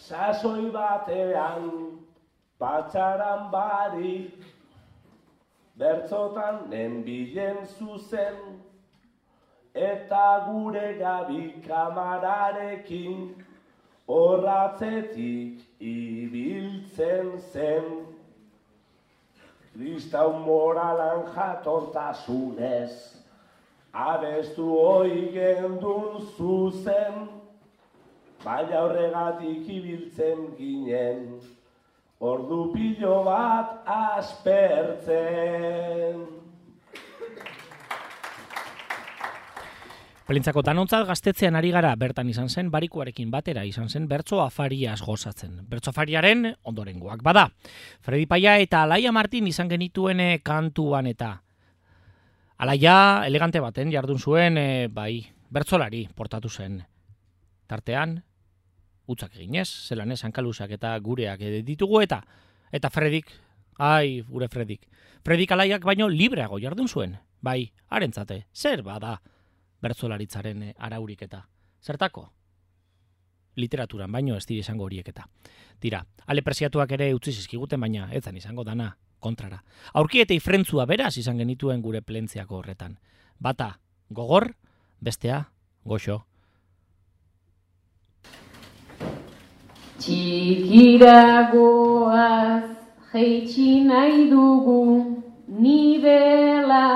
Sasoi 0.01 0.71
batean, 0.73 1.97
patxaran 2.59 3.51
barik, 3.51 4.45
bertzotan 5.77 6.69
nenbilen 6.69 7.67
zuzen, 7.77 8.39
eta 9.75 10.45
gure 10.47 10.97
gabi 10.97 11.43
kamararekin, 11.67 13.35
horratzetik 14.07 15.61
ibiltzen 15.79 17.37
zen. 17.51 17.85
Kristau 19.75 20.33
moralan 20.45 21.29
jatortasunez, 21.35 23.21
abestu 23.93 24.65
hoi 24.79 25.29
gendun 25.37 26.25
zuzen, 26.33 27.40
baina 28.43 28.81
horregatik 28.83 29.67
ibiltzen 29.69 30.55
ginen, 30.57 31.39
ordu 32.19 32.71
pilo 32.73 33.23
bat 33.25 33.81
aspertzen. 33.85 35.41
Pelintzako 40.31 40.61
danontzat 40.63 41.03
gaztetzean 41.09 41.57
ari 41.59 41.73
gara 41.75 41.91
bertan 41.99 42.29
izan 42.31 42.47
zen 42.47 42.69
barikuarekin 42.71 43.27
batera 43.33 43.65
izan 43.67 43.89
zen 43.89 44.07
bertso 44.07 44.39
afariaz 44.39 45.01
gozatzen. 45.03 45.57
Bertso 45.67 45.91
afariaren 45.91 46.55
ondorengoak 46.63 47.19
bada. 47.25 47.49
Fredi 47.99 48.29
Paia 48.31 48.55
eta 48.63 48.85
Alaia 48.85 49.11
Martin 49.11 49.47
izan 49.51 49.67
genituen 49.67 50.19
eh, 50.23 50.39
kantuan 50.39 51.09
eta 51.11 51.33
Alaia 52.63 53.25
elegante 53.27 53.59
baten 53.59 53.91
jardun 53.91 54.19
zuen 54.19 54.57
eh, 54.57 54.87
bai 54.87 55.25
bertsolari 55.51 56.07
portatu 56.15 56.47
zen. 56.47 56.79
Tartean, 57.67 58.21
utzak 59.11 59.35
eginez, 59.35 59.67
zelan 59.89 60.11
ez, 60.11 60.21
hankalusak 60.25 60.71
eta 60.77 60.95
gureak 60.99 61.43
ditugu 61.67 62.01
eta 62.01 62.21
eta 62.71 62.89
Fredik, 62.89 63.31
ai, 63.77 64.21
gure 64.27 64.47
Fredik. 64.47 64.87
Fredik 65.23 65.51
Alaiak 65.51 65.83
baino 65.85 66.07
libreago 66.09 66.59
jardun 66.59 66.87
zuen. 66.87 67.17
Bai, 67.41 67.71
harentzate, 67.89 68.45
zer 68.53 68.81
bada 68.85 69.19
bertzolaritzaren 69.81 70.63
eh, 70.63 70.73
araurik 70.77 71.21
eta. 71.25 71.43
Zertako? 71.81 72.27
Literaturan, 73.57 74.11
baino 74.11 74.37
ez 74.37 74.45
dira 74.47 74.61
izango 74.61 74.85
horiek 74.85 75.07
eta. 75.11 75.27
Dira, 75.81 76.03
ale 76.25 76.43
presiatuak 76.45 76.91
ere 76.95 77.11
utzi 77.13 77.33
zizkiguten, 77.33 77.81
baina 77.81 78.09
ez 78.13 78.23
izango 78.33 78.63
dana 78.63 78.95
kontrara. 79.19 79.63
Aurki 79.93 80.21
eta 80.21 80.33
ifrentzua 80.33 80.85
beraz 80.85 81.17
izan 81.17 81.37
genituen 81.37 81.81
gure 81.81 82.01
plentziako 82.01 82.61
horretan. 82.61 82.99
Bata, 83.39 83.79
gogor, 84.09 84.55
bestea, 84.99 85.51
goxo. 85.83 86.25
Txikiragoaz 90.01 91.13
jeitsi 93.13 93.71
nahi 93.89 94.29
dugu 94.31 94.83
nibela 95.65 96.87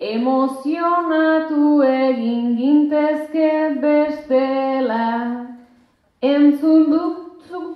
Emozionatu 0.00 1.82
egin 1.82 2.56
gintezke 2.58 3.50
bestela. 3.82 5.08
Entzun 6.22 6.90
dut 6.92 7.28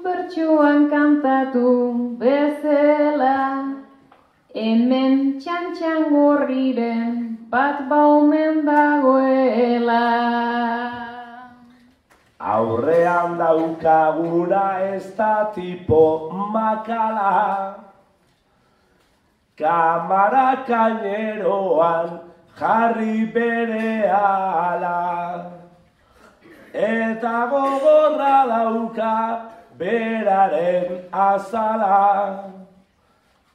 bertsoan 0.05 0.89
kantatu 0.91 1.69
bezela, 2.23 3.39
hemen 4.55 5.19
txantxan 5.43 6.11
gorriren 6.15 7.39
bat 7.51 7.89
baumen 7.91 8.65
dagoela. 8.67 10.03
Aurrean 12.43 13.39
daukaguna 13.39 14.81
ez 14.95 15.15
da 15.15 15.53
tipo 15.55 16.29
makala, 16.53 17.77
kamara 19.57 20.67
kaineroan 20.67 22.19
jarri 22.59 23.33
bere 23.33 24.11
ala. 24.11 25.53
Eta 26.75 27.47
gogorra 27.53 28.37
dauka 28.51 29.15
beraren 29.79 31.05
azala. 31.13 32.51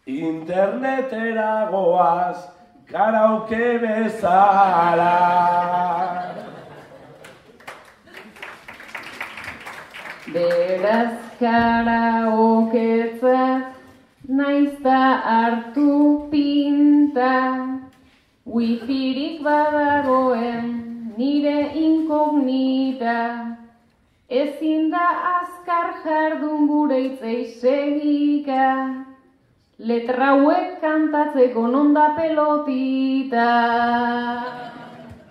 Internetera 0.06 1.67
goaz 1.71 2.38
karauke 2.88 3.80
bezala. 3.84 5.76
Beraz 10.27 11.39
karaoketzat 11.39 13.63
naizta 14.27 15.23
hartu 15.23 16.27
pinta, 16.31 17.35
wifirik 18.43 19.39
badagoen 19.41 21.13
nire 21.17 21.71
inkognita, 21.79 23.55
ezin 24.27 24.91
da 24.91 25.39
azkar 25.39 26.03
jardun 26.03 26.67
gure 26.67 26.99
itzei 27.05 27.47
segika, 27.63 28.99
letra 29.79 30.35
hauek 30.35 30.81
kantatzeko 30.81 31.67
nonda 31.71 32.09
pelotita. 32.19 33.47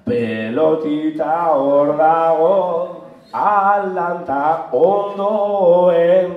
Pelotita 0.08 1.52
hor 1.52 1.96
dago, 2.00 2.95
alanta 3.32 4.68
ondoen, 4.72 6.32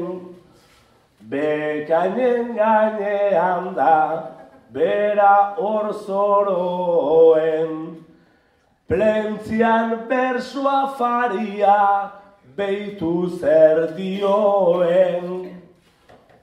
bekainen 1.29 2.55
gainean 2.55 3.75
da, 3.75 4.23
bera 4.73 5.55
hor 5.57 5.93
zoroen. 6.05 7.73
Plentzian 8.87 10.07
bersua 10.09 10.95
faria, 10.97 12.11
beitu 12.57 13.29
zer 13.39 13.93
dioen. 13.97 15.27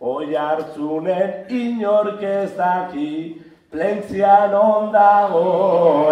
Oi 0.00 0.34
hartzunen 0.34 1.50
inork 1.50 2.22
ez 2.22 2.52
daki, 2.54 3.42
plentzian 3.72 4.54
ondagoen. 4.54 6.06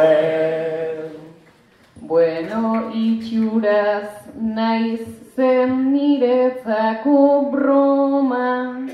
Bueno, 2.02 2.90
itxuraz 2.92 4.23
naiz 4.40 5.06
zen 5.36 5.92
niretzako 5.92 7.50
broma, 7.52 8.88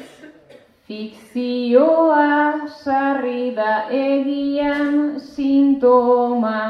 fikzioa 0.86 2.68
sarri 2.82 3.54
da 3.56 3.86
egian 3.90 5.20
sintoma. 5.20 6.60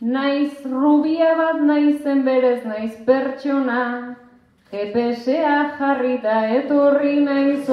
Naiz 0.00 0.52
rubia 0.64 1.34
bat 1.38 1.60
naizen 1.62 2.24
berez 2.24 2.64
naiz 2.64 2.94
pertsona, 3.06 4.16
GPS-a 4.72 5.58
jarrita 5.78 6.38
etorri 6.60 7.20
naiz 7.20 7.68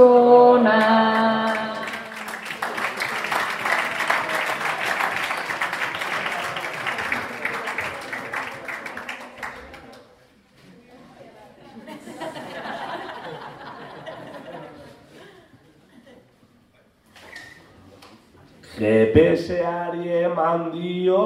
GPS-ari 18.81 20.09
eman 20.25 20.71
dio 20.73 21.25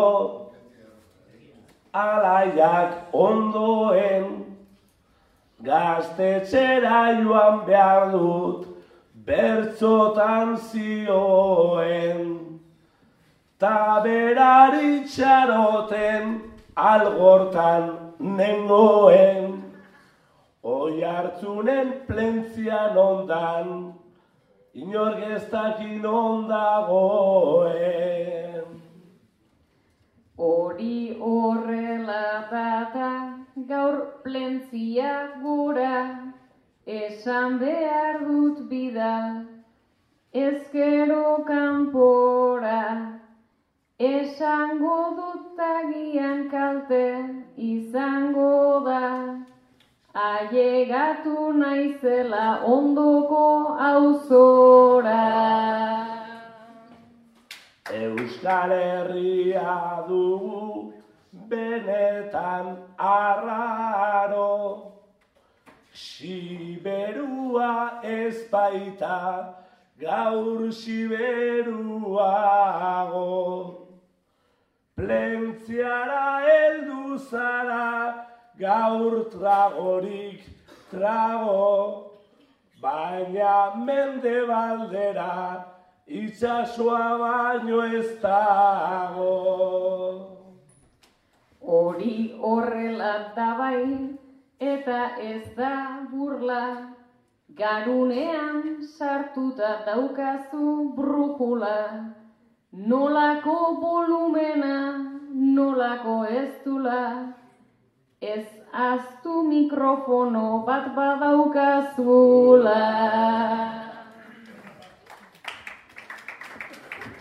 alaiak 1.95 3.15
ondoen 3.25 4.25
gaztetxera 5.63 6.99
joan 7.23 7.61
behar 7.67 8.11
dut 8.11 8.67
bertzotan 9.27 10.57
zioen. 10.67 12.21
Ta 13.57 14.03
berari 14.03 14.93
txaroten 15.07 16.39
algortan 16.75 17.91
nengoen. 18.19 19.61
Oi 20.75 20.95
hartzunen 21.07 22.01
plentzian 22.07 22.97
ondan 23.09 23.69
inork 24.75 25.19
ez 25.23 25.43
dakin 25.51 26.05
ondagoen. 26.05 26.81
Hori 30.37 31.17
horrela 31.19 32.47
data 32.51 33.11
gaur 33.69 33.95
plentzia 34.23 35.13
gura, 35.41 35.99
esan 36.85 37.57
behar 37.59 38.19
dut 38.27 38.57
bidal, 38.69 39.45
ezkero 40.45 41.45
kanpora, 41.47 42.83
esango 43.97 44.99
dut 45.21 45.55
tagian 45.55 46.49
kalte 46.51 47.07
izango 47.55 48.83
da, 48.89 49.05
ailegatu 50.15 51.51
naizela 51.53 52.63
ondoko 52.63 53.75
auzora. 53.77 55.23
Euskal 57.91 58.71
Herria 58.71 60.03
dugu 60.07 60.93
benetan 61.49 62.77
arraro, 62.97 64.93
Siberua 65.93 67.73
ez 68.03 68.49
baita 68.51 69.55
gaur 69.99 70.71
siberuago. 70.71 72.15
Plentziara 74.95 76.39
heldu 76.47 77.17
zara 77.19 78.24
gaur 78.59 79.29
tragorik 79.31 80.43
trago, 80.91 82.11
baina 82.81 83.75
mende 83.85 84.35
baldera 84.47 85.65
itxasua 86.07 87.03
baino 87.19 87.81
ez 87.99 88.21
dago. 88.21 89.31
Hori 91.61 92.17
horrela 92.39 93.13
da 93.35 93.49
bai, 93.57 94.15
eta 94.59 94.99
ez 95.19 95.55
da 95.57 96.05
burla, 96.11 96.93
garunean 97.49 98.83
sartuta 98.97 99.79
daukazu 99.85 100.93
brujula, 100.95 102.13
nolako 102.71 103.57
volumena, 103.81 104.77
nolako 105.33 106.23
ez 106.29 106.51
dula, 106.63 107.33
ez 108.33 108.47
aztu 108.73 109.43
mikrofono 109.47 110.63
bat 110.67 110.85
badaukazula. 110.95 112.81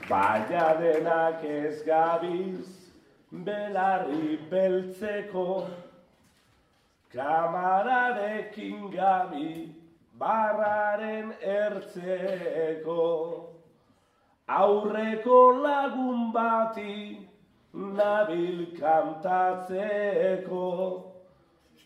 Baina 0.08 0.66
denak 0.80 1.44
ez 1.44 1.76
gabiz, 1.86 2.66
belarri 3.30 4.38
beltzeko, 4.50 5.66
kamararekin 7.14 8.90
gabi, 8.92 9.52
barraren 10.18 11.32
ertzeko. 11.58 13.02
Aurreko 14.46 15.38
lagun 15.64 16.32
bati, 16.32 17.28
nabil 17.74 18.66
kantatzeko. 18.78 20.64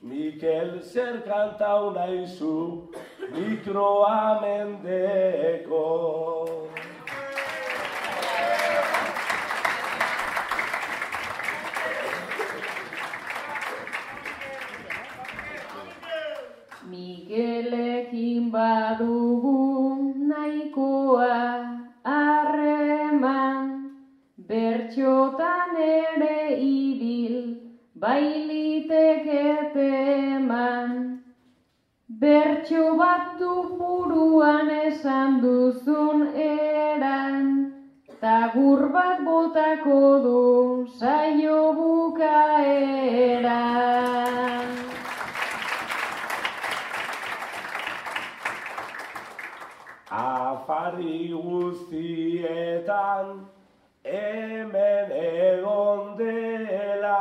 Mikel 0.03 0.81
zer 0.83 1.23
kantau 1.27 1.91
naizu, 1.95 2.89
mikroa 3.33 4.41
mendeko. 4.43 5.87
Bailiteket 28.01 29.75
eman. 29.77 30.91
Bertxo 32.21 32.85
bat 32.99 33.39
du 33.39 33.55
buruan 33.79 34.69
esan 34.71 35.41
duzun 35.43 36.19
eran, 36.35 37.47
ta 38.21 38.39
gur 38.55 38.83
bat 38.95 39.19
botako 39.27 40.03
du 40.25 40.41
saio 40.99 41.61
bukaera. 41.79 43.65
Afari 50.11 51.19
guztietan 51.47 53.27
hemen 54.09 55.13
egon 55.13 56.17
dela 56.19 57.19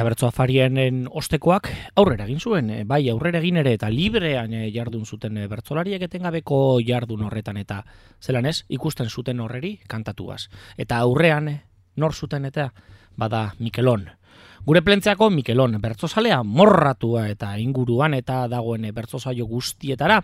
Eta 0.07 0.13
bertso 0.13 0.29
afarienen 0.29 1.09
ostekoak 1.11 1.67
aurrera 1.99 2.29
egin 2.29 2.39
zuen, 2.39 2.69
eh, 2.71 2.85
bai 2.87 3.09
aurrera 3.11 3.41
egin 3.41 3.57
ere 3.59 3.73
eta 3.75 3.89
librean 3.91 4.53
eh, 4.55 4.69
jardun 4.71 5.03
zuten 5.05 5.37
eh, 5.37 5.49
bertsolariek 5.51 6.03
etengabeko 6.07 6.79
jardun 6.87 7.25
horretan 7.27 7.57
eta 7.59 7.81
zelan 8.23 8.47
ez 8.47 8.63
ikusten 8.69 9.11
zuten 9.11 9.41
horreri 9.41 9.81
kantatuaz. 9.89 10.47
Eta 10.79 11.01
aurrean 11.03 11.49
nor 11.97 12.15
zuten 12.15 12.45
eta 12.45 12.69
bada 13.17 13.57
Mikelon. 13.59 14.05
Gure 14.65 14.83
plentzeako 14.87 15.29
Mikelon 15.31 15.75
bertsozalea 15.83 16.39
morratua 16.45 17.27
eta 17.29 17.57
inguruan 17.59 18.15
eta 18.15 18.47
dagoen 18.47 18.87
bertsozaio 18.95 19.47
guztietara, 19.47 20.21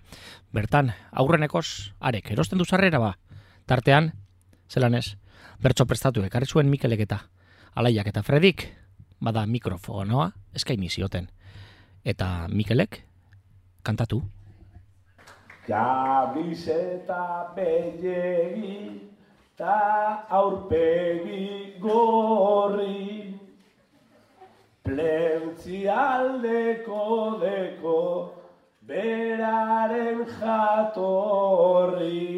bertan 0.53 0.93
aurrenekoz 1.11 1.91
arek 1.99 2.31
erosten 2.31 2.59
du 2.59 2.65
sarrera 2.65 3.01
ba. 3.03 3.17
Tartean, 3.67 4.13
zelan 4.71 4.95
ez, 4.95 5.17
bertso 5.59 5.87
prestatu 5.87 6.23
ekarri 6.23 6.47
zuen 6.47 6.71
Mikelek 6.71 7.01
eta 7.01 7.25
Alaiak 7.75 8.07
eta 8.07 8.23
Fredik, 8.23 8.69
bada 9.23 9.47
mikrofonoa 9.47 10.31
eskaini 10.55 10.89
zioten. 10.89 11.29
Eta 12.05 12.49
Mikelek 12.49 13.03
kantatu. 13.83 14.23
Kamiseta 15.67 17.53
belegi 17.55 19.11
ta 19.57 20.27
aurpegi 20.29 21.77
gorri 21.81 23.39
Plentzialdeko 24.83 27.39
deko 27.41 27.99
beraren 28.83 30.27
jatorri 30.41 32.33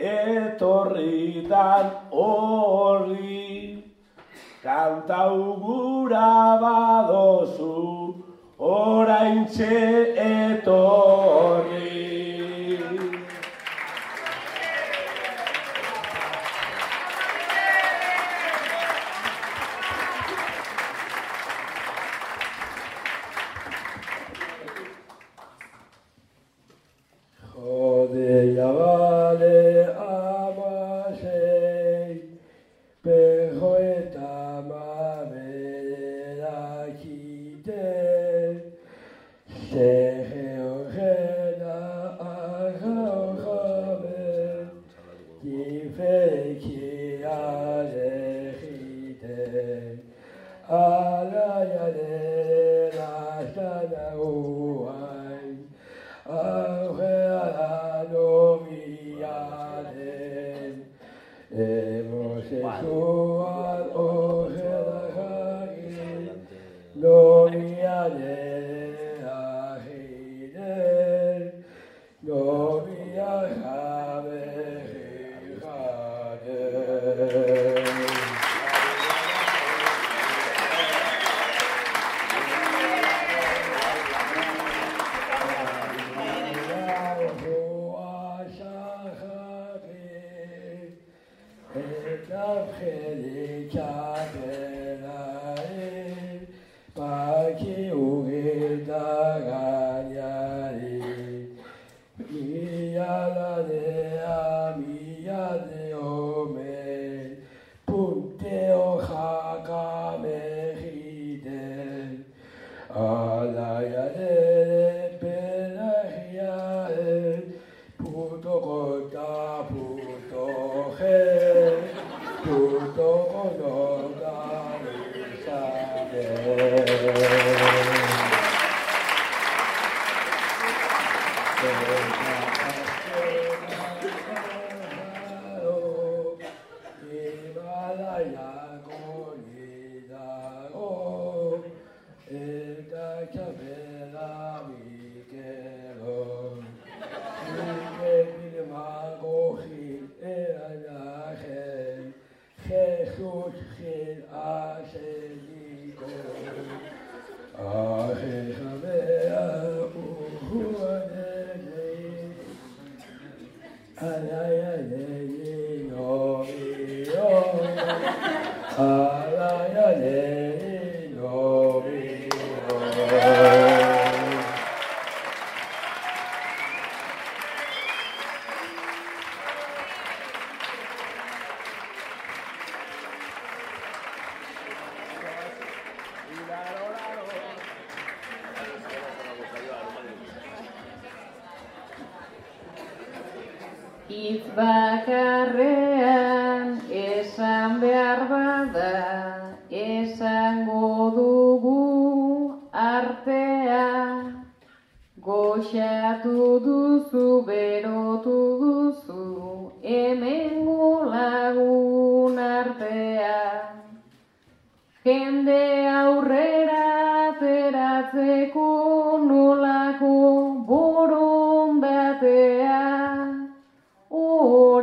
Etorritan 0.00 1.86
horri. 2.10 3.84
Kantau 4.62 5.36
badozu 6.60 7.78
oraintxe 8.58 9.76
etorri 10.16 10.39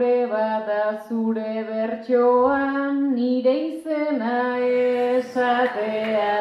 Ore 0.07 0.25
bada 0.31 1.03
zure 1.05 1.63
bertsoan 1.67 2.99
nire 3.15 3.55
izena 3.63 4.35
esatea. 4.67 6.37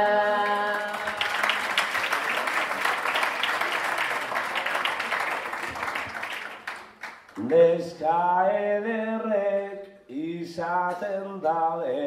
Neska 7.50 8.22
ederrek 8.60 9.90
izaten 10.22 11.40
dabe, 11.42 12.06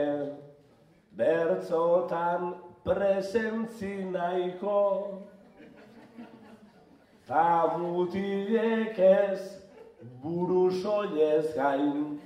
bertzotan 1.12 2.53
presentzi 2.88 3.95
nahiko, 4.16 4.84
ta 7.28 7.47
mutilek 7.78 9.07
ez 9.14 9.59
buru 10.02 10.72
soilez 10.82 11.54
gain, 11.56 12.20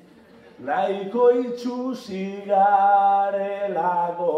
nahiko 0.59 1.29
itxusi 1.43 2.45
garelago. 2.45 4.37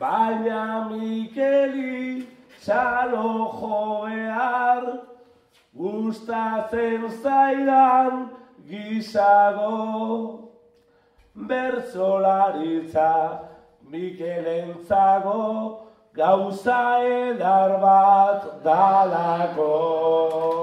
Baina 0.00 0.88
Mikeli 0.90 2.26
txalo 2.62 3.52
jo 3.60 3.80
behar, 4.06 4.84
gustatzen 5.76 7.02
zaidan 7.22 8.30
gizago. 8.66 9.76
Bertzolaritza 11.36 13.12
Mikelentzago 13.90 15.44
gauza 16.14 16.82
edar 17.02 17.72
bat 17.80 18.42
dalako. 18.64 20.59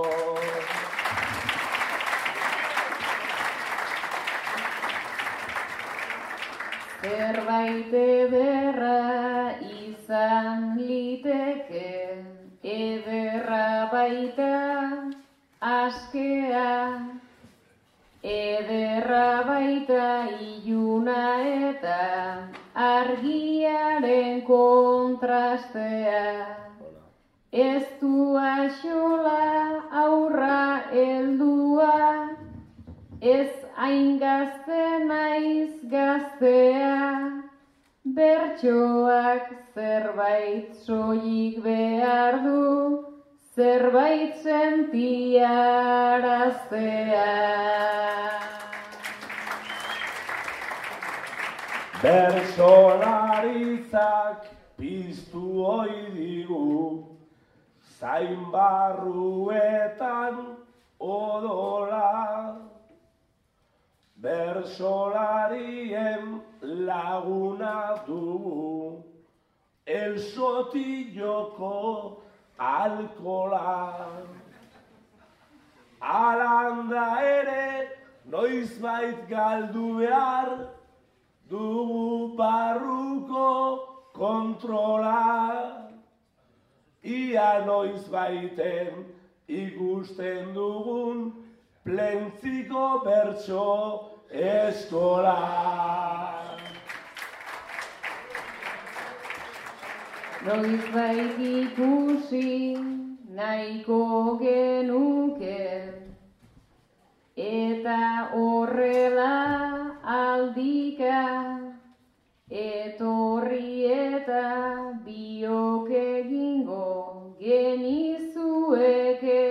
Zerbait 7.02 7.94
ederra 7.94 9.54
izan 9.62 10.64
liteke, 10.82 11.92
ederra 12.64 13.90
baita 13.92 14.56
askea, 15.62 16.72
ederra 18.24 19.44
baita 19.52 20.08
iluna 20.42 21.26
eta 21.70 22.00
argiaren 22.88 24.42
kontrastea. 24.50 26.26
Ez 27.52 27.86
du 28.02 28.38
axola 28.38 29.84
aurra 30.06 30.82
heldua, 30.92 32.37
ez 33.22 33.50
hain 33.76 34.18
gazte 34.20 35.06
naiz 35.06 35.72
gaztea, 35.90 37.44
bertsoak 38.04 39.50
zerbait 39.74 40.76
soilik 40.86 41.64
behar 41.64 42.44
du, 42.44 43.06
zerbait 43.56 44.36
sentiaraztea. 44.44 47.26
Bersolaritzak 52.02 54.46
piztu 54.78 55.66
hoi 55.66 56.12
digu, 56.14 57.04
zain 58.00 58.52
barruetan 58.52 60.36
odola. 61.00 62.67
Bersolarien 64.22 66.42
laguna 66.62 68.04
dugu, 68.08 69.04
el 69.86 70.20
sotilloko 70.20 72.18
alkola. 72.58 74.08
Alanda 76.02 77.22
ere, 77.22 77.90
noizbait 78.26 79.30
galdu 79.30 80.00
behar, 80.00 80.68
dugu 81.48 82.36
barruko 82.36 83.80
kontrola. 84.14 85.94
Ia 87.04 87.66
noiz 87.66 88.10
baiten 88.10 89.06
ikusten 89.48 90.54
dugun 90.56 91.47
plentziko 91.88 92.86
bertso 93.06 93.68
eskola. 94.30 95.36
Noiz 100.48 100.84
bait 100.96 101.40
ikusi 101.52 102.50
nahiko 103.40 104.02
genuke 104.42 105.62
eta 107.48 108.02
horrela 108.34 109.32
aldika 110.18 111.24
etorri 112.66 113.72
eta 113.96 114.46
biok 115.08 115.90
egingo 116.04 116.86
genizueke 117.40 119.42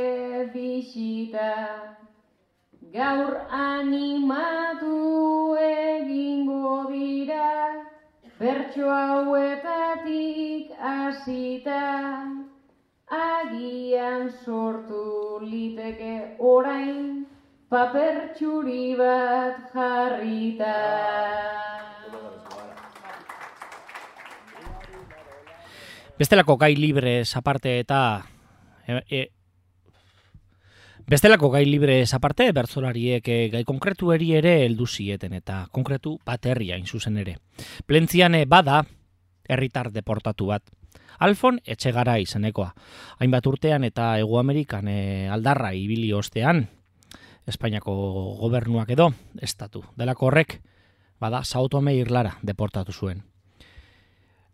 bisita 0.55 1.53
gaur 2.97 3.35
animatu 3.53 4.95
egingo 5.61 6.89
dira 6.89 7.49
bertso 8.41 8.89
hauetatik 8.89 10.73
hasita 10.81 11.83
agian 13.19 14.33
sortu 14.45 15.05
liteke 15.45 16.15
orain 16.41 17.27
paper 17.69 18.33
txuri 18.39 18.97
bat 18.97 19.61
jarrita. 19.77 20.75
Bestelako 26.17 26.57
gai 26.57 26.73
libre 26.81 27.19
aparte 27.37 27.79
eta 27.85 28.03
e, 28.89 29.03
e, 29.11 29.27
Bestelako 31.07 31.53
gai 31.53 31.63
libre 31.65 32.01
aparte 32.03 32.49
bertzolariek 32.51 33.29
e, 33.31 33.35
gai 33.53 33.63
konkretu 33.63 34.09
eri 34.11 34.33
ere 34.35 34.65
heldu 34.65 34.89
zieten 34.91 35.37
eta 35.39 35.69
konkretu 35.71 36.17
baterria 36.27 36.77
zuzen 36.85 37.17
ere. 37.23 37.37
Plentzian 37.87 38.35
e, 38.35 38.45
bada 38.45 38.83
herritar 39.49 39.93
deportatu 39.93 40.47
bat. 40.47 40.65
Alfon 41.21 41.61
etxegara 41.65 42.19
izenekoa. 42.19 42.75
Hainbat 43.21 43.47
urtean 43.47 43.85
eta 43.85 44.19
Ego 44.19 44.41
Amerikan 44.41 44.89
e, 44.89 45.29
aldarra 45.31 45.73
ibili 45.75 46.13
ostean, 46.13 46.67
Espainiako 47.47 47.95
gobernuak 48.41 48.91
edo, 48.91 49.13
estatu. 49.41 49.85
Delako 49.95 50.27
horrek, 50.27 50.61
bada, 51.21 51.45
Sao 51.45 51.69
Tome 51.69 51.95
Irlara 51.95 52.39
deportatu 52.43 52.93
zuen. 52.93 53.23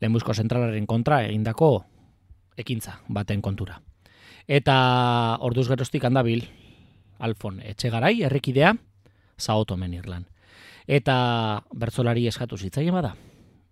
lehenbuzko 0.03 0.35
zentralaren 0.35 0.85
kontra 0.87 1.25
egindako 1.25 1.87
ekintza 2.59 3.01
baten 3.09 3.41
kontura. 3.41 3.81
Eta 4.49 5.39
orduz 5.41 5.69
geroztik 5.69 6.05
handabil, 6.05 6.45
Alfon 7.23 7.61
etxegarai, 7.63 8.23
errekidea, 8.27 8.75
zaotomen 9.39 9.95
irlan. 9.95 10.27
Eta 10.87 11.63
bertzolari 11.75 12.27
eskatu 12.27 12.59
zitzaien 12.59 12.95
bada, 12.95 13.15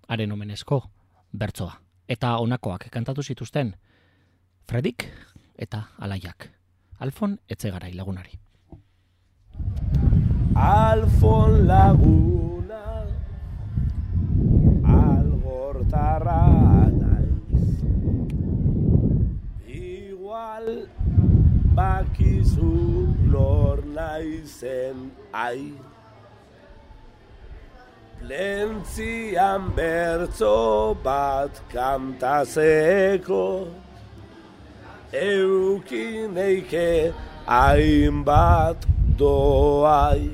haren 0.09 0.33
omenezko 0.33 0.85
bertzoa. 1.33 1.75
Eta 2.09 2.37
honakoak 2.39 2.89
kantatu 2.91 3.23
zituzten, 3.23 3.75
Fredik 4.71 5.09
eta 5.59 5.83
Alaiak. 5.99 6.47
Alfon 7.01 7.39
etxegarai 7.49 7.91
lagunari. 7.95 8.39
Alfon 10.55 11.67
laguna 11.67 12.83
Algortarra 14.85 16.43
naiz 16.95 17.83
Igual 19.67 20.87
lor 23.33 23.81
naizen 23.97 25.09
ai 25.33 25.73
Plentzian 28.21 29.73
bertzo 29.77 30.95
bat 31.03 31.55
kantazeko 31.73 33.47
Eukineike 35.13 37.13
hainbat 37.47 38.87
doai. 39.19 40.31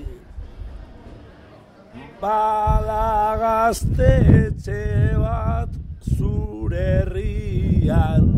Bala 2.21 3.37
gaztetxe 3.41 5.17
bat 5.17 5.71
zure 6.19 6.77
herrian. 6.77 8.29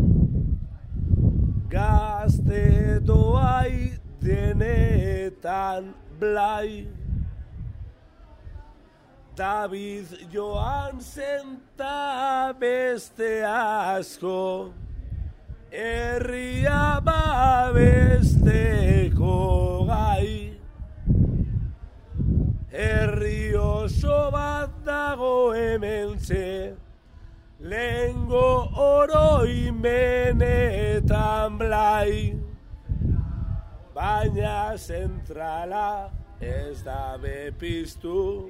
Gazte 1.69 3.03
doai 3.03 3.98
denetan 4.21 5.93
blai 6.19 6.87
David 9.35 10.07
joan 10.31 10.99
zenta 10.99 12.53
beste 12.59 13.43
asko 13.47 14.73
Herria 15.71 16.99
babesteko 17.07 17.85
gai 19.87 20.59
Herri 22.71 23.55
oso 23.55 24.31
bat 24.31 24.69
dago 24.83 25.53
hementze 25.55 26.75
Lengo 27.59 28.67
oroimenetan 28.75 31.57
blai 31.57 32.48
Baina 33.99 34.77
zentrala 34.79 36.07
ez 36.39 36.79
da 36.85 37.17
bepiztu 37.19 38.47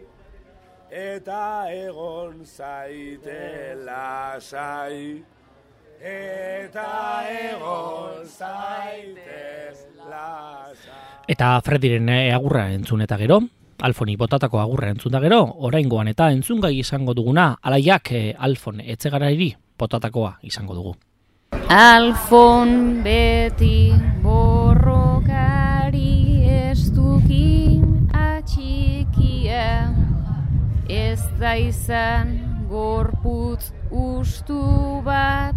Eta 0.94 1.66
egon 1.74 2.44
zaite 2.46 3.74
lasai 3.82 5.24
Eta 5.98 6.92
egon 7.34 8.30
zaitez 8.30 9.90
lasai 10.06 11.26
Eta 11.34 11.50
Frediren 11.66 12.14
eh, 12.14 12.30
agurra 12.34 12.68
entzun 12.76 13.02
eta 13.02 13.18
gero, 13.18 13.42
Alfoni 13.82 14.20
botatako 14.22 14.62
agurra 14.62 14.94
entzun 14.94 15.18
da 15.18 15.24
gero, 15.24 15.42
oraingoan 15.66 16.14
eta 16.14 16.30
entzungai 16.36 16.76
izango 16.78 17.18
duguna, 17.18 17.56
alaiak 17.62 18.14
eh, 18.14 18.36
Alfon 18.38 18.82
etzegarairi 18.86 19.50
botatakoa 19.80 20.36
izango 20.46 20.78
dugu. 20.78 20.96
Alfon 21.70 23.02
beti 23.06 23.94
borrokari 24.22 24.59
da 31.40 31.56
izan 31.56 32.40
gorputz 32.70 33.72
ustu 33.92 35.02
bat 35.06 35.56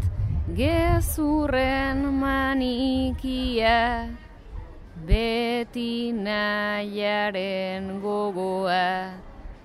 gezurren 0.54 1.98
manikia. 2.20 4.08
Beti 5.06 6.12
nahiaren 6.14 8.00
gogoa 8.00 9.10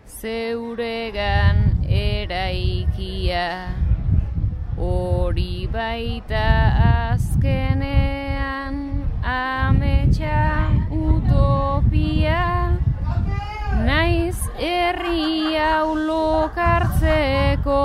zeuregan 0.07 1.86
eraikia. 1.86 3.70
Hori 4.78 5.68
baita 5.70 6.47
azkenean 7.13 8.76
ametsa 9.22 10.39
utopia 10.89 12.66
Naiz 13.88 14.40
herri 14.60 15.56
hau 15.56 15.94
lokartzeko 15.96 17.80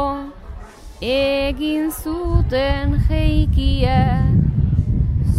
egin 1.13 1.91
zuten 2.03 2.97
jeikia 3.07 4.01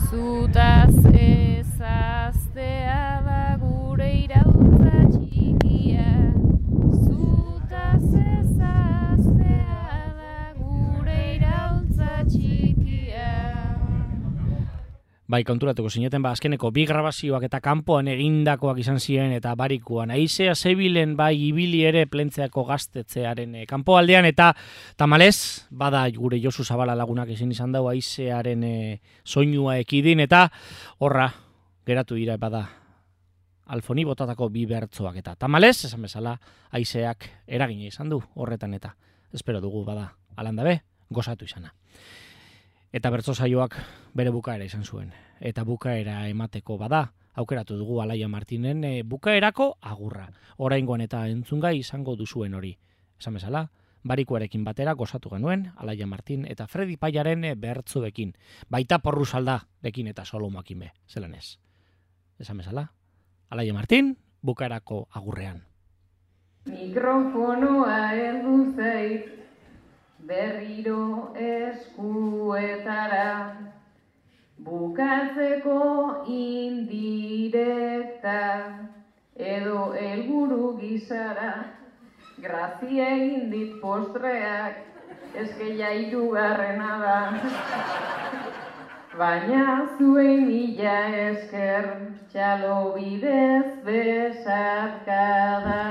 Zutaz 0.07 0.93
ezaztea 1.03 1.42
Bai, 15.33 15.41
konturatuko 15.41 15.89
zineten, 15.89 16.21
ba, 16.21 16.29
azkeneko 16.35 16.69
bi 16.69 16.83
grabazioak 16.85 17.47
eta 17.47 17.57
kanpoan 17.63 18.05
egindakoak 18.11 18.77
izan 18.83 18.99
ziren 19.01 19.31
eta 19.33 19.55
barikuan. 19.57 20.11
Aizea 20.13 20.53
zebilen 20.53 21.15
bai 21.17 21.31
ibili 21.47 21.79
ere 21.89 22.03
plentzeako 22.05 22.61
gaztetzearen 22.67 23.55
e, 23.57 23.63
kanpoaldean 23.65 24.27
eta 24.29 24.51
tamalez, 24.99 25.65
bada 25.73 26.03
gure 26.13 26.37
Josu 26.43 26.61
Zabala 26.61 26.93
lagunak 26.93 27.33
ezin 27.33 27.49
izan 27.49 27.73
dau 27.73 27.87
aizearen 27.89 28.61
e, 28.67 28.75
soinua 29.25 29.79
ekidin 29.81 30.21
eta 30.21 30.43
horra 30.99 31.31
geratu 31.89 32.21
dira 32.21 32.37
bada 32.37 32.67
alfoni 33.73 34.05
botatako 34.05 34.51
bi 34.53 34.67
bertzoak 34.69 35.17
eta 35.23 35.33
tamalez, 35.33 35.79
esan 35.89 36.05
bezala, 36.05 36.35
aizeak 36.69 37.31
eragina 37.47 37.89
izan 37.89 38.13
du 38.13 38.21
horretan 38.35 38.77
eta 38.77 38.93
espero 39.33 39.65
dugu 39.65 39.81
bada 39.81 40.11
alandabe, 40.37 40.83
gozatu 41.09 41.49
izana. 41.49 41.73
Eta 42.93 43.09
bertso 43.09 43.33
saioak 43.33 43.73
bere 44.13 44.29
bukaera 44.29 44.65
izan 44.67 44.83
zuen. 44.85 45.09
Eta 45.41 45.63
bukaera 45.65 46.27
emateko 46.29 46.77
bada, 46.77 47.07
aukeratu 47.33 47.73
dugu 47.79 48.03
Alaia 48.03 48.27
Martinen 48.29 48.83
e, 48.85 49.01
bukaerako 49.01 49.79
agurra. 49.81 50.27
Oraingoan 50.61 51.01
eta 51.01 51.23
entzungai 51.27 51.79
izango 51.79 52.15
duzuen 52.15 52.53
hori. 52.53 52.75
Esan 53.17 53.39
bezala, 53.39 53.63
barikuarekin 54.03 54.63
batera 54.63 54.93
gozatu 54.93 55.33
genuen, 55.33 55.71
Alaia 55.75 56.05
Martin 56.05 56.45
eta 56.45 56.67
Fredi 56.67 56.99
Paiaren 57.01 57.43
e, 57.49 57.55
bertzuekin. 57.55 58.35
Baita 58.69 58.99
porru 59.01 59.25
salda 59.25 59.63
dekin 59.81 60.13
eta 60.13 60.25
solomoakin 60.25 60.85
be, 60.85 60.93
zelan 61.09 61.33
ez. 61.33 61.57
Esan 62.37 62.61
bezala, 62.61 62.91
Alaia 63.49 63.73
Martin, 63.73 64.17
bukaerako 64.41 65.07
agurrean. 65.09 65.63
Mikrofonoa 66.69 68.11
heldu 68.13 68.75
zait 68.77 69.42
berriro 70.27 71.33
eskuetara 71.35 73.29
bukatzeko 74.67 75.79
indirekta 76.39 78.39
edo 79.35 79.81
helburu 79.99 80.77
gizara 80.79 81.53
grazia 82.45 83.05
egin 83.17 83.43
dit 83.51 83.71
postreak 83.81 84.73
eske 85.43 85.67
jairugarrena 85.79 86.91
da. 87.03 87.19
Baina 89.17 89.65
zuei 89.97 90.37
mila 90.45 90.99
esker 91.23 91.85
txalo 92.31 92.77
bidez 92.95 93.67
besatkada 93.85 95.83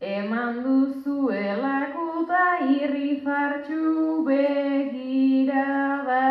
Eman 0.00 0.62
duzuelako 0.64 2.04
eta 2.20 2.44
irri 2.74 3.20
fartxu 3.24 4.24
begirada 4.24 6.28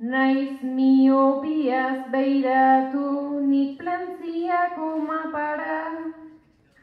Naiz 0.00 0.62
miopiaz 0.62 2.10
beiratu 2.10 3.04
nik 3.50 3.78
plantziako 3.78 4.88
mapara. 5.08 5.82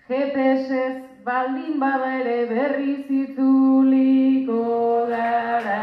GPS-ez 0.08 0.96
baldin 1.26 1.80
bada 1.84 2.12
ere 2.20 2.40
berriz 2.52 3.10
itzuliko 3.22 4.62
gara. 5.10 5.82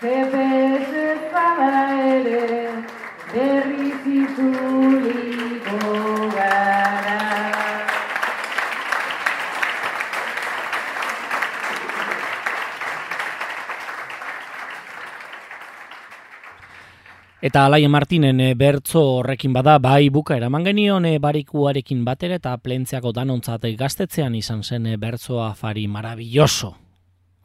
GPS-ez 0.00 1.20
bada 1.34 1.84
ere 2.14 2.46
berriz 3.34 4.00
itzuliko 4.22 5.76
gara 5.82 6.17
Eta 17.40 17.66
Alaia 17.66 17.88
Martinen 17.88 18.40
e, 18.40 18.54
bertzo 18.58 18.98
horrekin 19.20 19.52
bada 19.54 19.76
bai 19.78 20.08
buka 20.10 20.34
eraman 20.34 20.64
genion 20.66 21.04
e, 21.06 21.20
barikuarekin 21.22 22.00
batera 22.02 22.34
eta 22.40 22.56
plentziako 22.58 23.12
danontzat 23.14 23.62
gaztetzean 23.78 24.34
izan 24.34 24.64
zen 24.64 24.88
bertzoa 24.98 25.52
fari 25.54 25.86
marabilloso. 25.86 26.72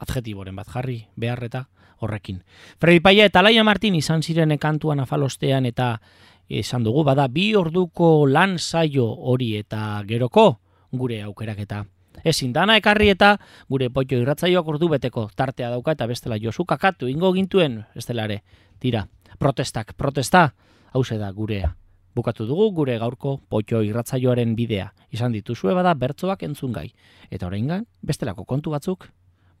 Adjetiboren 0.02 0.58
bat 0.58 0.66
jarri, 0.66 0.98
behar 1.14 1.44
eta 1.46 1.62
horrekin. 2.02 2.42
Fredi 2.82 2.98
Paia 3.06 3.28
eta 3.30 3.38
Alaia 3.38 3.62
Martin 3.62 3.94
izan 3.94 4.26
ziren 4.26 4.58
kantuan 4.58 4.98
afalostean 4.98 5.70
eta 5.70 6.00
esan 6.48 6.82
dugu 6.82 7.04
bada 7.04 7.28
bi 7.28 7.54
orduko 7.54 8.26
lan 8.26 8.58
saio 8.58 9.06
hori 9.06 9.54
eta 9.62 10.02
geroko 10.08 10.58
gure 10.90 11.22
aukeraketa. 11.22 11.84
Ezin 12.24 12.52
dana 12.52 12.76
ekarri 12.82 13.12
eta 13.14 13.36
gure 13.70 13.90
potio 13.90 14.18
irratzaioak 14.18 14.66
ordu 14.66 14.88
beteko 14.88 15.28
tartea 15.36 15.70
dauka 15.70 15.94
eta 15.94 16.06
bestela 16.10 16.34
josu 16.34 16.64
kakatu 16.64 17.06
ingo 17.06 17.32
gintuen 17.32 17.84
estelare. 17.94 18.42
Tira, 18.80 19.06
protestak, 19.38 19.94
protesta, 19.94 20.54
hause 20.92 21.18
da 21.18 21.30
gurea. 21.32 21.74
Bukatu 22.14 22.46
dugu 22.46 22.70
gure 22.70 22.98
gaurko 22.98 23.40
potio 23.50 23.82
irratzaioaren 23.82 24.54
bidea. 24.54 24.92
Izan 25.10 25.34
dituzue 25.34 25.74
bada 25.74 25.94
bertzoak 25.98 26.46
entzun 26.46 26.72
gai. 26.72 26.92
Eta 27.30 27.48
oraingan 27.50 27.88
bestelako 28.02 28.44
kontu 28.44 28.70
batzuk 28.70 29.08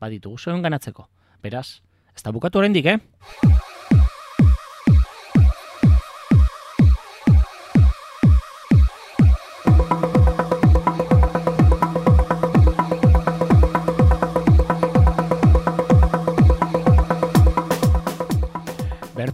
baditugu 0.00 0.38
zuen 0.38 0.62
ganatzeko. 0.62 1.08
Beraz, 1.42 1.80
ez 2.14 2.22
da 2.22 2.32
bukatu 2.32 2.62
oraindik, 2.62 2.86
eh? 2.86 3.63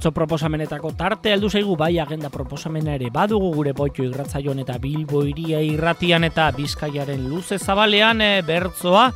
Bertso 0.00 0.16
proposamenetako 0.16 0.94
tarte 0.96 1.28
heldu 1.28 1.50
zaigu 1.50 1.74
bai 1.76 1.98
agenda 2.00 2.30
proposamena 2.32 2.94
ere 2.96 3.10
badugu 3.12 3.50
gure 3.52 3.74
poitxo 3.76 4.06
irratzaion 4.06 4.62
eta 4.62 4.78
bilbo 4.80 5.26
iria 5.28 5.60
irratian 5.60 6.24
eta 6.24 6.46
bizkaiaren 6.56 7.28
luze 7.28 7.58
zabalean 7.58 8.22
e, 8.24 8.40
bertzoa 8.40 9.10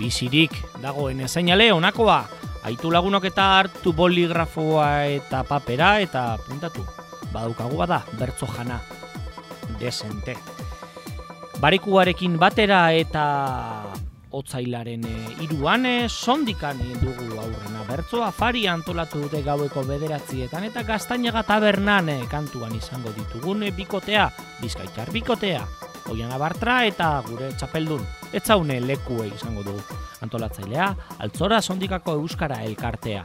bizirik 0.00 0.58
dagoen 0.82 1.22
seinale 1.28 1.70
honakoa 1.70 2.18
aitu 2.66 2.90
lagunok 2.90 3.30
eta 3.30 3.46
hartu 3.60 3.92
boligrafoa 3.94 5.06
eta 5.06 5.44
papera 5.46 6.00
eta 6.00 6.36
puntatu. 6.48 6.82
Badukagu 7.30 7.78
bada 7.78 8.02
bertso 8.18 8.50
jana 8.50 8.80
desente. 9.78 10.34
Barikuarekin 11.60 12.40
batera 12.42 12.90
eta 12.90 13.22
otzailaren 14.32 15.04
e, 15.06 15.14
iruan 15.44 15.86
e, 15.86 16.08
sondikan 16.08 16.80
dugu 17.00 17.38
aurrena. 17.38 17.84
Bertzoa 17.88 18.30
fari 18.32 18.66
antolatu 18.70 19.20
dute 19.24 19.42
gaueko 19.44 19.84
bederatzietan 19.86 20.64
eta 20.68 20.82
gaztainaga 20.88 21.44
tabernan 21.48 22.08
e, 22.08 22.18
kantuan 22.30 22.74
izango 22.76 23.12
ditugun 23.16 23.66
bikotea, 23.76 24.30
bizkaitar 24.62 25.12
bikotea, 25.12 25.62
oian 26.10 26.32
abartra 26.32 26.82
eta 26.88 27.12
gure 27.28 27.52
txapeldun. 27.56 28.02
Etzaune 28.32 28.80
lekue 28.80 29.28
izango 29.28 29.62
dugu. 29.66 30.00
Antolatzailea, 30.24 30.88
altzora 31.20 31.60
sondikako 31.60 32.16
euskara 32.22 32.62
elkartea. 32.64 33.24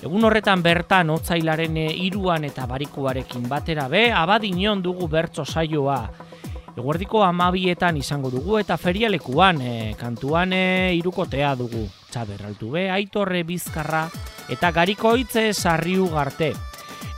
Egun 0.00 0.24
horretan 0.24 0.62
bertan 0.64 1.10
otzailaren 1.12 1.76
iruan 1.76 2.46
eta 2.48 2.64
barikuarekin 2.68 3.48
batera 3.48 3.88
be, 3.92 4.06
abadinon 4.12 4.80
dugu 4.82 5.08
bertso 5.12 5.44
saioa. 5.44 6.29
Eguerdiko 6.78 7.24
amabietan 7.26 7.96
izango 7.98 8.30
dugu 8.30 8.58
eta 8.60 8.76
ferialekuan, 8.78 9.60
e, 9.60 9.94
kantuan 9.98 10.52
e, 10.54 10.94
irukotea 10.98 11.54
dugu. 11.58 11.82
Txaber 12.10 12.44
altu 12.46 12.70
be, 12.74 12.88
aitorre 12.90 13.42
bizkarra 13.46 14.04
eta 14.50 14.70
gariko 14.74 15.16
hitze 15.18 15.50
sarriu 15.54 16.08
garte. 16.12 16.52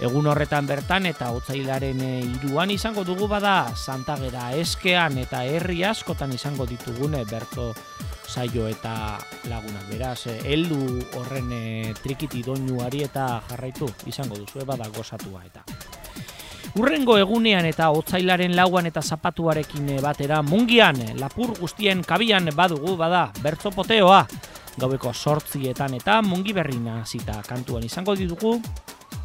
Egun 0.02 0.26
horretan 0.26 0.66
bertan 0.66 1.06
eta 1.06 1.30
otzailaren 1.36 2.00
e, 2.02 2.10
iruan 2.40 2.72
izango 2.74 3.04
dugu 3.06 3.28
bada 3.30 3.70
Santagera 3.76 4.50
eskean 4.58 5.20
eta 5.22 5.44
herri 5.46 5.84
askotan 5.86 6.32
izango 6.34 6.66
ditugune 6.66 7.22
berto 7.30 7.70
saio 8.26 8.66
eta 8.66 9.18
lagunak. 9.52 9.86
Beraz, 9.92 10.26
e, 10.32 10.40
heldu 10.48 10.80
horren 11.20 11.52
e, 11.52 11.62
trikiti 12.02 12.42
doinuari 12.42 13.04
eta 13.04 13.28
jarraitu 13.52 13.92
izango 14.08 14.40
duzu 14.40 14.64
bada 14.66 14.88
gozatua 14.96 15.44
eta. 15.46 15.81
Urrengo 16.72 17.18
egunean 17.20 17.66
eta 17.68 17.90
otzailaren 17.92 18.54
lauan 18.56 18.86
eta 18.88 19.02
zapatuarekin 19.04 19.90
batera 20.00 20.38
mungian, 20.40 20.96
lapur 21.20 21.52
guztien 21.58 22.00
kabian 22.00 22.48
badugu 22.56 22.96
bada, 22.96 23.26
bertzo 23.44 23.74
poteoa. 23.76 24.22
Gaubeko 24.80 25.12
sortzietan 25.12 25.98
eta 25.98 26.22
mungi 26.24 26.56
berrina 26.56 27.02
zita 27.04 27.42
kantuan 27.44 27.84
izango 27.84 28.16
ditugu. 28.16 28.56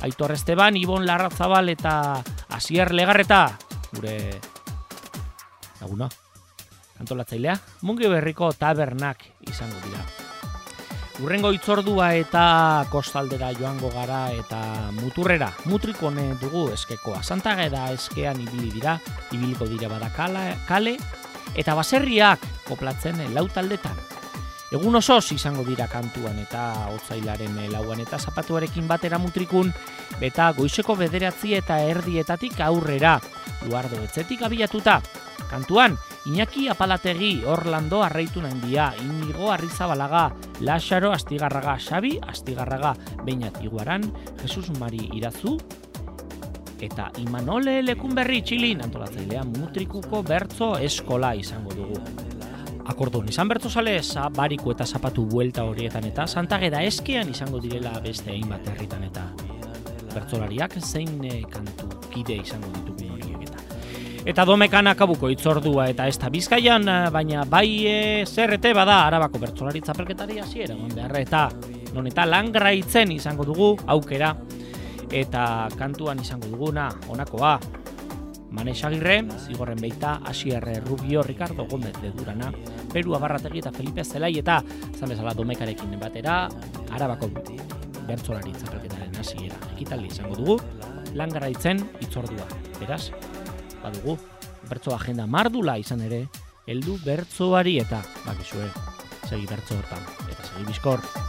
Aitor 0.03 0.35
Esteban, 0.35 0.75
Ibon 0.75 1.07
Larrazabal 1.07 1.71
eta 1.71 2.21
Asier 2.49 2.91
Legarreta. 2.91 3.57
Gure 3.95 4.19
laguna, 5.79 6.11
kantolatzailea, 6.99 7.55
mungi 7.81 8.11
berriko 8.11 8.51
tabernak 8.51 9.23
izango 9.47 9.79
dira. 9.87 10.26
Urrengo 11.17 11.49
itzordua 11.49 12.11
eta 12.13 12.85
kostaldera 12.93 13.47
joango 13.57 13.89
gara 13.89 14.27
eta 14.37 14.91
muturrera. 14.99 15.47
Mutrikone 15.65 16.35
dugu 16.37 16.67
eskekoa. 16.75 17.23
Santageda 17.23 17.87
eskean 17.95 18.37
ibili 18.43 18.69
dira, 18.75 18.99
ibiliko 19.33 19.65
dira 19.65 19.89
bada 19.89 20.11
kale, 20.13 20.93
eta 21.57 21.73
baserriak 21.73 22.45
koplatzen 22.67 23.23
lau 23.33 23.47
taldetan. 23.49 23.97
Egun 24.69 24.99
osoz 24.99 25.31
izango 25.31 25.63
dira 25.65 25.87
kantuan 25.89 26.37
eta 26.43 26.91
otzailaren 26.93 27.55
lauan 27.71 28.03
eta 28.03 28.19
zapatuarekin 28.19 28.85
batera 28.87 29.17
mutrikun, 29.17 29.73
eta 30.21 30.51
goizeko 30.53 30.95
bederatzi 30.99 31.55
eta 31.57 31.79
erdietatik 31.81 32.59
aurrera, 32.61 33.17
luardo 33.65 34.03
etzetik 34.03 34.43
abiatuta. 34.45 35.01
Kantuan, 35.49 35.97
Iñaki 36.27 36.67
Apalategi, 36.67 37.45
Orlando 37.47 38.03
Arreitu 38.03 38.41
Naindia, 38.41 38.93
Inigo 38.99 39.49
Arrizabalaga, 39.49 40.35
Lasaro 40.59 41.13
Astigarraga, 41.13 41.77
Xabi 41.79 42.19
Astigarraga, 42.19 42.95
Beinat 43.23 43.63
Iguaran, 43.63 44.03
Jesus 44.41 44.77
Mari 44.77 45.07
Irazu, 45.13 45.55
eta 46.83 47.13
Imanole 47.23 47.79
Lekunberri 47.81 48.41
Txilin, 48.43 48.83
antolatzailea 48.83 49.45
mutrikuko 49.47 50.21
bertzo 50.27 50.73
eskola 50.83 51.31
izango 51.39 51.71
dugu. 51.71 52.01
Akordun, 52.91 53.31
izan 53.31 53.47
bertzo 53.47 53.71
sale, 53.71 53.95
bariku 54.35 54.75
eta 54.75 54.85
zapatu 54.85 55.23
buelta 55.31 55.63
horietan 55.63 56.11
eta 56.11 56.27
santageda 56.27 56.83
eskean 56.83 57.31
izango 57.31 57.63
direla 57.63 57.99
beste 58.03 58.35
hainbat 58.35 58.67
herritan 58.67 59.07
eta 59.07 59.29
bertzolariak 60.13 60.79
zein 60.81 61.23
eh, 61.23 61.43
kantu 61.47 61.87
kide 62.11 62.41
izango 62.43 62.67
ditugu 62.75 63.06
Eta 64.27 64.43
domekan 64.43 64.89
akabuko 64.91 65.29
itzordua 65.31 65.85
eta 65.87 66.03
ez 66.11 66.17
da 66.19 66.27
bizkaian, 66.27 66.83
eh, 66.91 66.95
baina 67.15 67.45
bai 67.47 67.87
e, 67.87 68.25
zerrete 68.27 68.73
bada 68.75 69.05
arabako 69.07 69.39
bertzolari 69.39 69.79
zapelketari 69.79 70.41
hasiera 70.43 70.75
beharra. 70.75 71.21
Eta 71.21 71.43
non 71.95 72.09
eta 72.11 72.25
langraitzen 72.27 73.13
izango 73.15 73.45
dugu 73.47 73.69
aukera. 73.87 74.33
Eta 75.09 75.69
kantuan 75.79 76.19
izango 76.19 76.51
duguna 76.51 76.89
honakoa. 77.07 77.53
Manexagirre, 78.51 79.21
zigorren 79.45 79.79
beita, 79.79 80.19
Asierre, 80.25 80.81
Rubio, 80.81 81.23
Ricardo 81.23 81.65
Gomez 81.65 81.95
de 82.01 82.11
Durana, 82.11 82.51
Peru 82.91 83.15
Abarrategi 83.15 83.59
eta 83.59 83.71
Felipe 83.71 84.03
Zelai 84.03 84.33
eta 84.39 84.61
zan 84.93 85.07
bezala 85.07 85.33
domekarekin 85.35 85.95
batera, 85.99 86.49
arabako 86.91 87.31
bertzolari 88.07 88.51
zapelketaren 88.59 89.15
hasiera. 89.19 89.55
Ekitaldi 89.75 90.11
izango 90.11 90.35
dugu, 90.35 90.59
langraitzen 91.15 91.83
itzordua. 92.01 92.47
Beraz, 92.79 93.11
badugu, 93.87 94.17
bertso 94.69 94.95
agenda 94.95 95.27
mardula 95.27 95.77
izan 95.81 96.03
ere, 96.07 96.25
heldu 96.67 96.97
bertsoari 97.05 97.77
eta, 97.83 98.03
bakizue, 98.25 98.67
segi 99.29 99.47
bertso 99.47 99.79
hortan, 99.79 100.05
eta 100.27 100.51
segi 100.51 100.69
bizkor. 100.71 101.26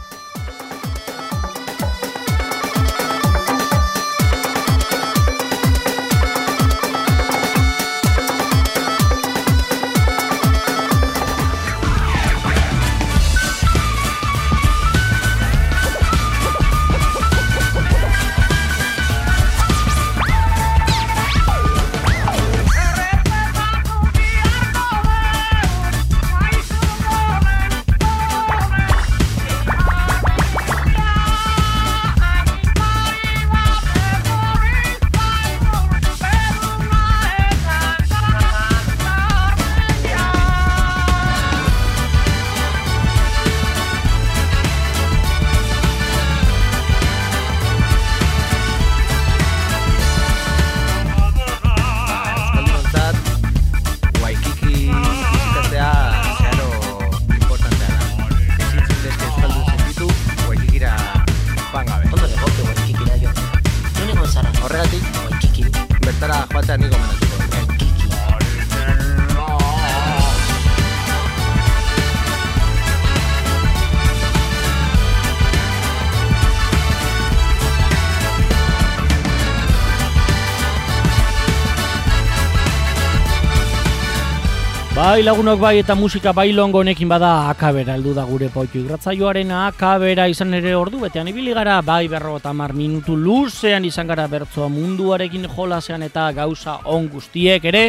Bai 85.19 85.25
lagunok 85.25 85.59
bai 85.59 85.79
eta 85.81 85.95
musika 85.99 86.31
bai 86.31 86.53
longo 86.55 86.79
honekin 86.79 87.09
bada 87.11 87.49
akabera 87.49 87.97
heldu 87.97 88.13
da 88.15 88.23
gure 88.23 88.47
poitu 88.47 88.79
irratzaioaren 88.79 89.49
akabera 89.51 90.29
izan 90.31 90.53
ere 90.55 90.71
ordu 90.79 91.01
betean 91.01 91.27
ibili 91.27 91.51
gara 91.51 91.81
bai 91.81 92.07
berro 92.07 92.37
eta 92.37 92.53
mar 92.53 92.71
minutu 92.71 93.17
luzean 93.17 93.83
izan 93.83 94.07
gara 94.07 94.29
bertzoa 94.31 94.69
munduarekin 94.71 95.49
jolasean 95.57 96.07
eta 96.07 96.31
gauza 96.31 96.77
on 96.85 97.09
guztiek 97.09 97.65
ere 97.65 97.83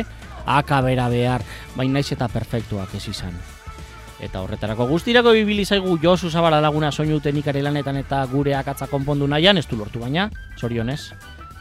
akabera 0.45 1.07
behar 1.09 1.47
baina 1.77 2.01
naiz 2.01 2.11
eta 2.11 2.27
perfektuak 2.27 2.99
ez 2.99 3.07
izan. 3.15 3.39
Eta 4.19 4.43
horretarako 4.43 4.89
guztirako 4.91 5.31
bibili 5.39 5.65
zaigu 5.65 6.01
Josu 6.03 6.31
Zabala 6.31 6.61
laguna 6.61 6.91
soinu 6.91 7.21
teknikari 7.21 7.63
lanetan 7.63 8.03
eta 8.03 8.27
gure 8.27 8.57
akatza 8.59 8.91
konpondu 8.91 9.31
nahian, 9.31 9.57
ez 9.57 9.69
du 9.71 9.79
lortu 9.79 10.03
baina, 10.03 10.31
sorionez. 10.59 11.13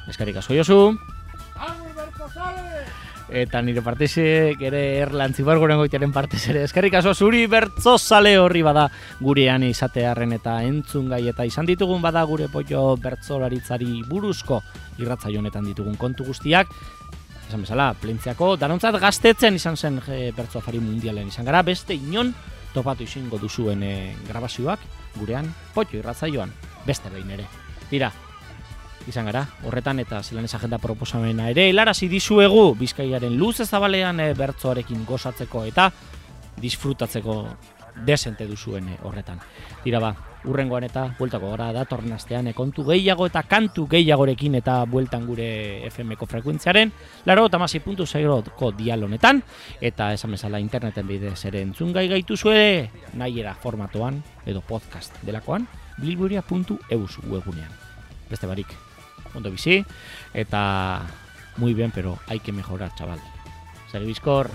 Eskarik 0.10 0.42
asko 0.42 0.58
Josu. 0.58 0.98
Eta 3.30 3.62
nire 3.62 3.84
partezek 3.86 4.62
ere 4.66 4.82
erlantzi 5.04 5.44
barguren 5.46 5.78
goitearen 5.78 6.12
partez 6.12 6.42
ere. 6.50 6.64
Eskerrik 6.66 6.96
aso 6.98 7.14
zuri 7.14 7.44
bertzo 7.46 7.98
sale 8.00 8.32
horri 8.42 8.64
bada 8.66 8.88
gurean 9.22 9.64
izatearen 9.68 10.34
eta 10.34 10.56
entzun 10.66 11.12
gai 11.14 11.28
eta 11.30 11.46
izan 11.46 11.68
ditugun 11.70 12.02
bada 12.02 12.24
gure 12.26 12.48
pollo 12.50 12.96
bertzolaritzari 12.98 14.02
buruzko 14.10 14.64
irratza 14.98 15.30
honetan 15.30 15.68
ditugun 15.70 15.96
kontu 15.96 16.26
guztiak. 16.26 16.74
Esan 17.48 17.62
bezala, 17.62 17.94
plentziako, 17.94 18.56
danontzat 18.58 18.98
gaztetzen 19.02 19.56
izan 19.58 19.78
zen 19.78 20.02
e, 20.08 20.32
bertzo 20.38 20.60
afari 20.60 20.80
mundialen 20.82 21.30
izan 21.30 21.46
gara, 21.46 21.62
beste 21.66 21.94
inon 21.94 22.34
topatu 22.74 23.06
izango 23.06 23.38
duzuen 23.42 23.84
e, 23.84 23.94
grabazioak 24.28 24.80
gurean 25.18 25.50
pollo 25.74 26.02
irratzaioan, 26.02 26.54
beste 26.86 27.10
behin 27.14 27.38
ere. 27.38 27.46
Tira, 27.90 28.12
izan 29.10 29.26
gara, 29.30 29.44
horretan 29.66 30.00
eta 30.00 30.22
zelan 30.24 30.46
agenda 30.46 30.78
proposamena 30.78 31.50
ere, 31.50 31.70
helarazi 31.70 32.08
dizuegu 32.08 32.76
Bizkaiaren 32.80 33.36
luz 33.38 33.60
ezabalean 33.66 34.20
e, 34.20 34.34
bertzoarekin 34.38 35.06
gozatzeko 35.06 35.66
eta 35.66 35.90
disfrutatzeko 36.62 37.44
desente 38.06 38.48
duzuen 38.48 38.90
e, 38.90 38.98
horretan. 39.04 39.40
Tira 39.84 40.00
ba, 40.00 40.12
urrengoan 40.48 40.86
eta 40.88 41.06
bueltako 41.18 41.52
gara 41.52 41.72
datorren 41.76 42.14
astean 42.16 42.48
e, 42.48 42.54
kontu 42.56 42.86
gehiago 42.88 43.28
eta 43.28 43.44
kantu 43.50 43.88
gehiagorekin 43.92 44.60
eta 44.62 44.84
bueltan 44.90 45.26
gure 45.28 45.50
FM-ko 45.90 46.28
frekuentziaren, 46.30 46.94
laro 47.26 47.48
eta 47.50 47.60
masi 47.60 47.82
puntu 47.84 48.06
zairotko 48.06 48.72
dialonetan, 48.78 49.42
eta 49.82 50.14
esan 50.16 50.38
bezala 50.38 50.62
interneten 50.64 51.08
bidez 51.08 51.40
ere 51.50 51.64
entzun 51.66 51.94
gai 51.94 52.08
gaitu 52.12 52.38
zue, 52.38 52.90
nahiera 53.14 53.56
formatoan, 53.56 54.22
edo 54.46 54.62
podcast 54.62 55.18
delakoan, 55.26 55.68
bilburia.eus 56.00 57.20
webunean. 57.28 57.74
Beste 58.30 58.48
barik, 58.48 58.78
ondo 59.34 59.52
bizi, 59.52 59.86
eta 60.34 61.02
muy 61.58 61.74
bien, 61.74 61.92
pero 61.92 62.20
hay 62.28 62.40
que 62.40 62.52
mejorar, 62.52 62.94
chaval. 62.96 63.20
Zeribizkor! 63.92 64.50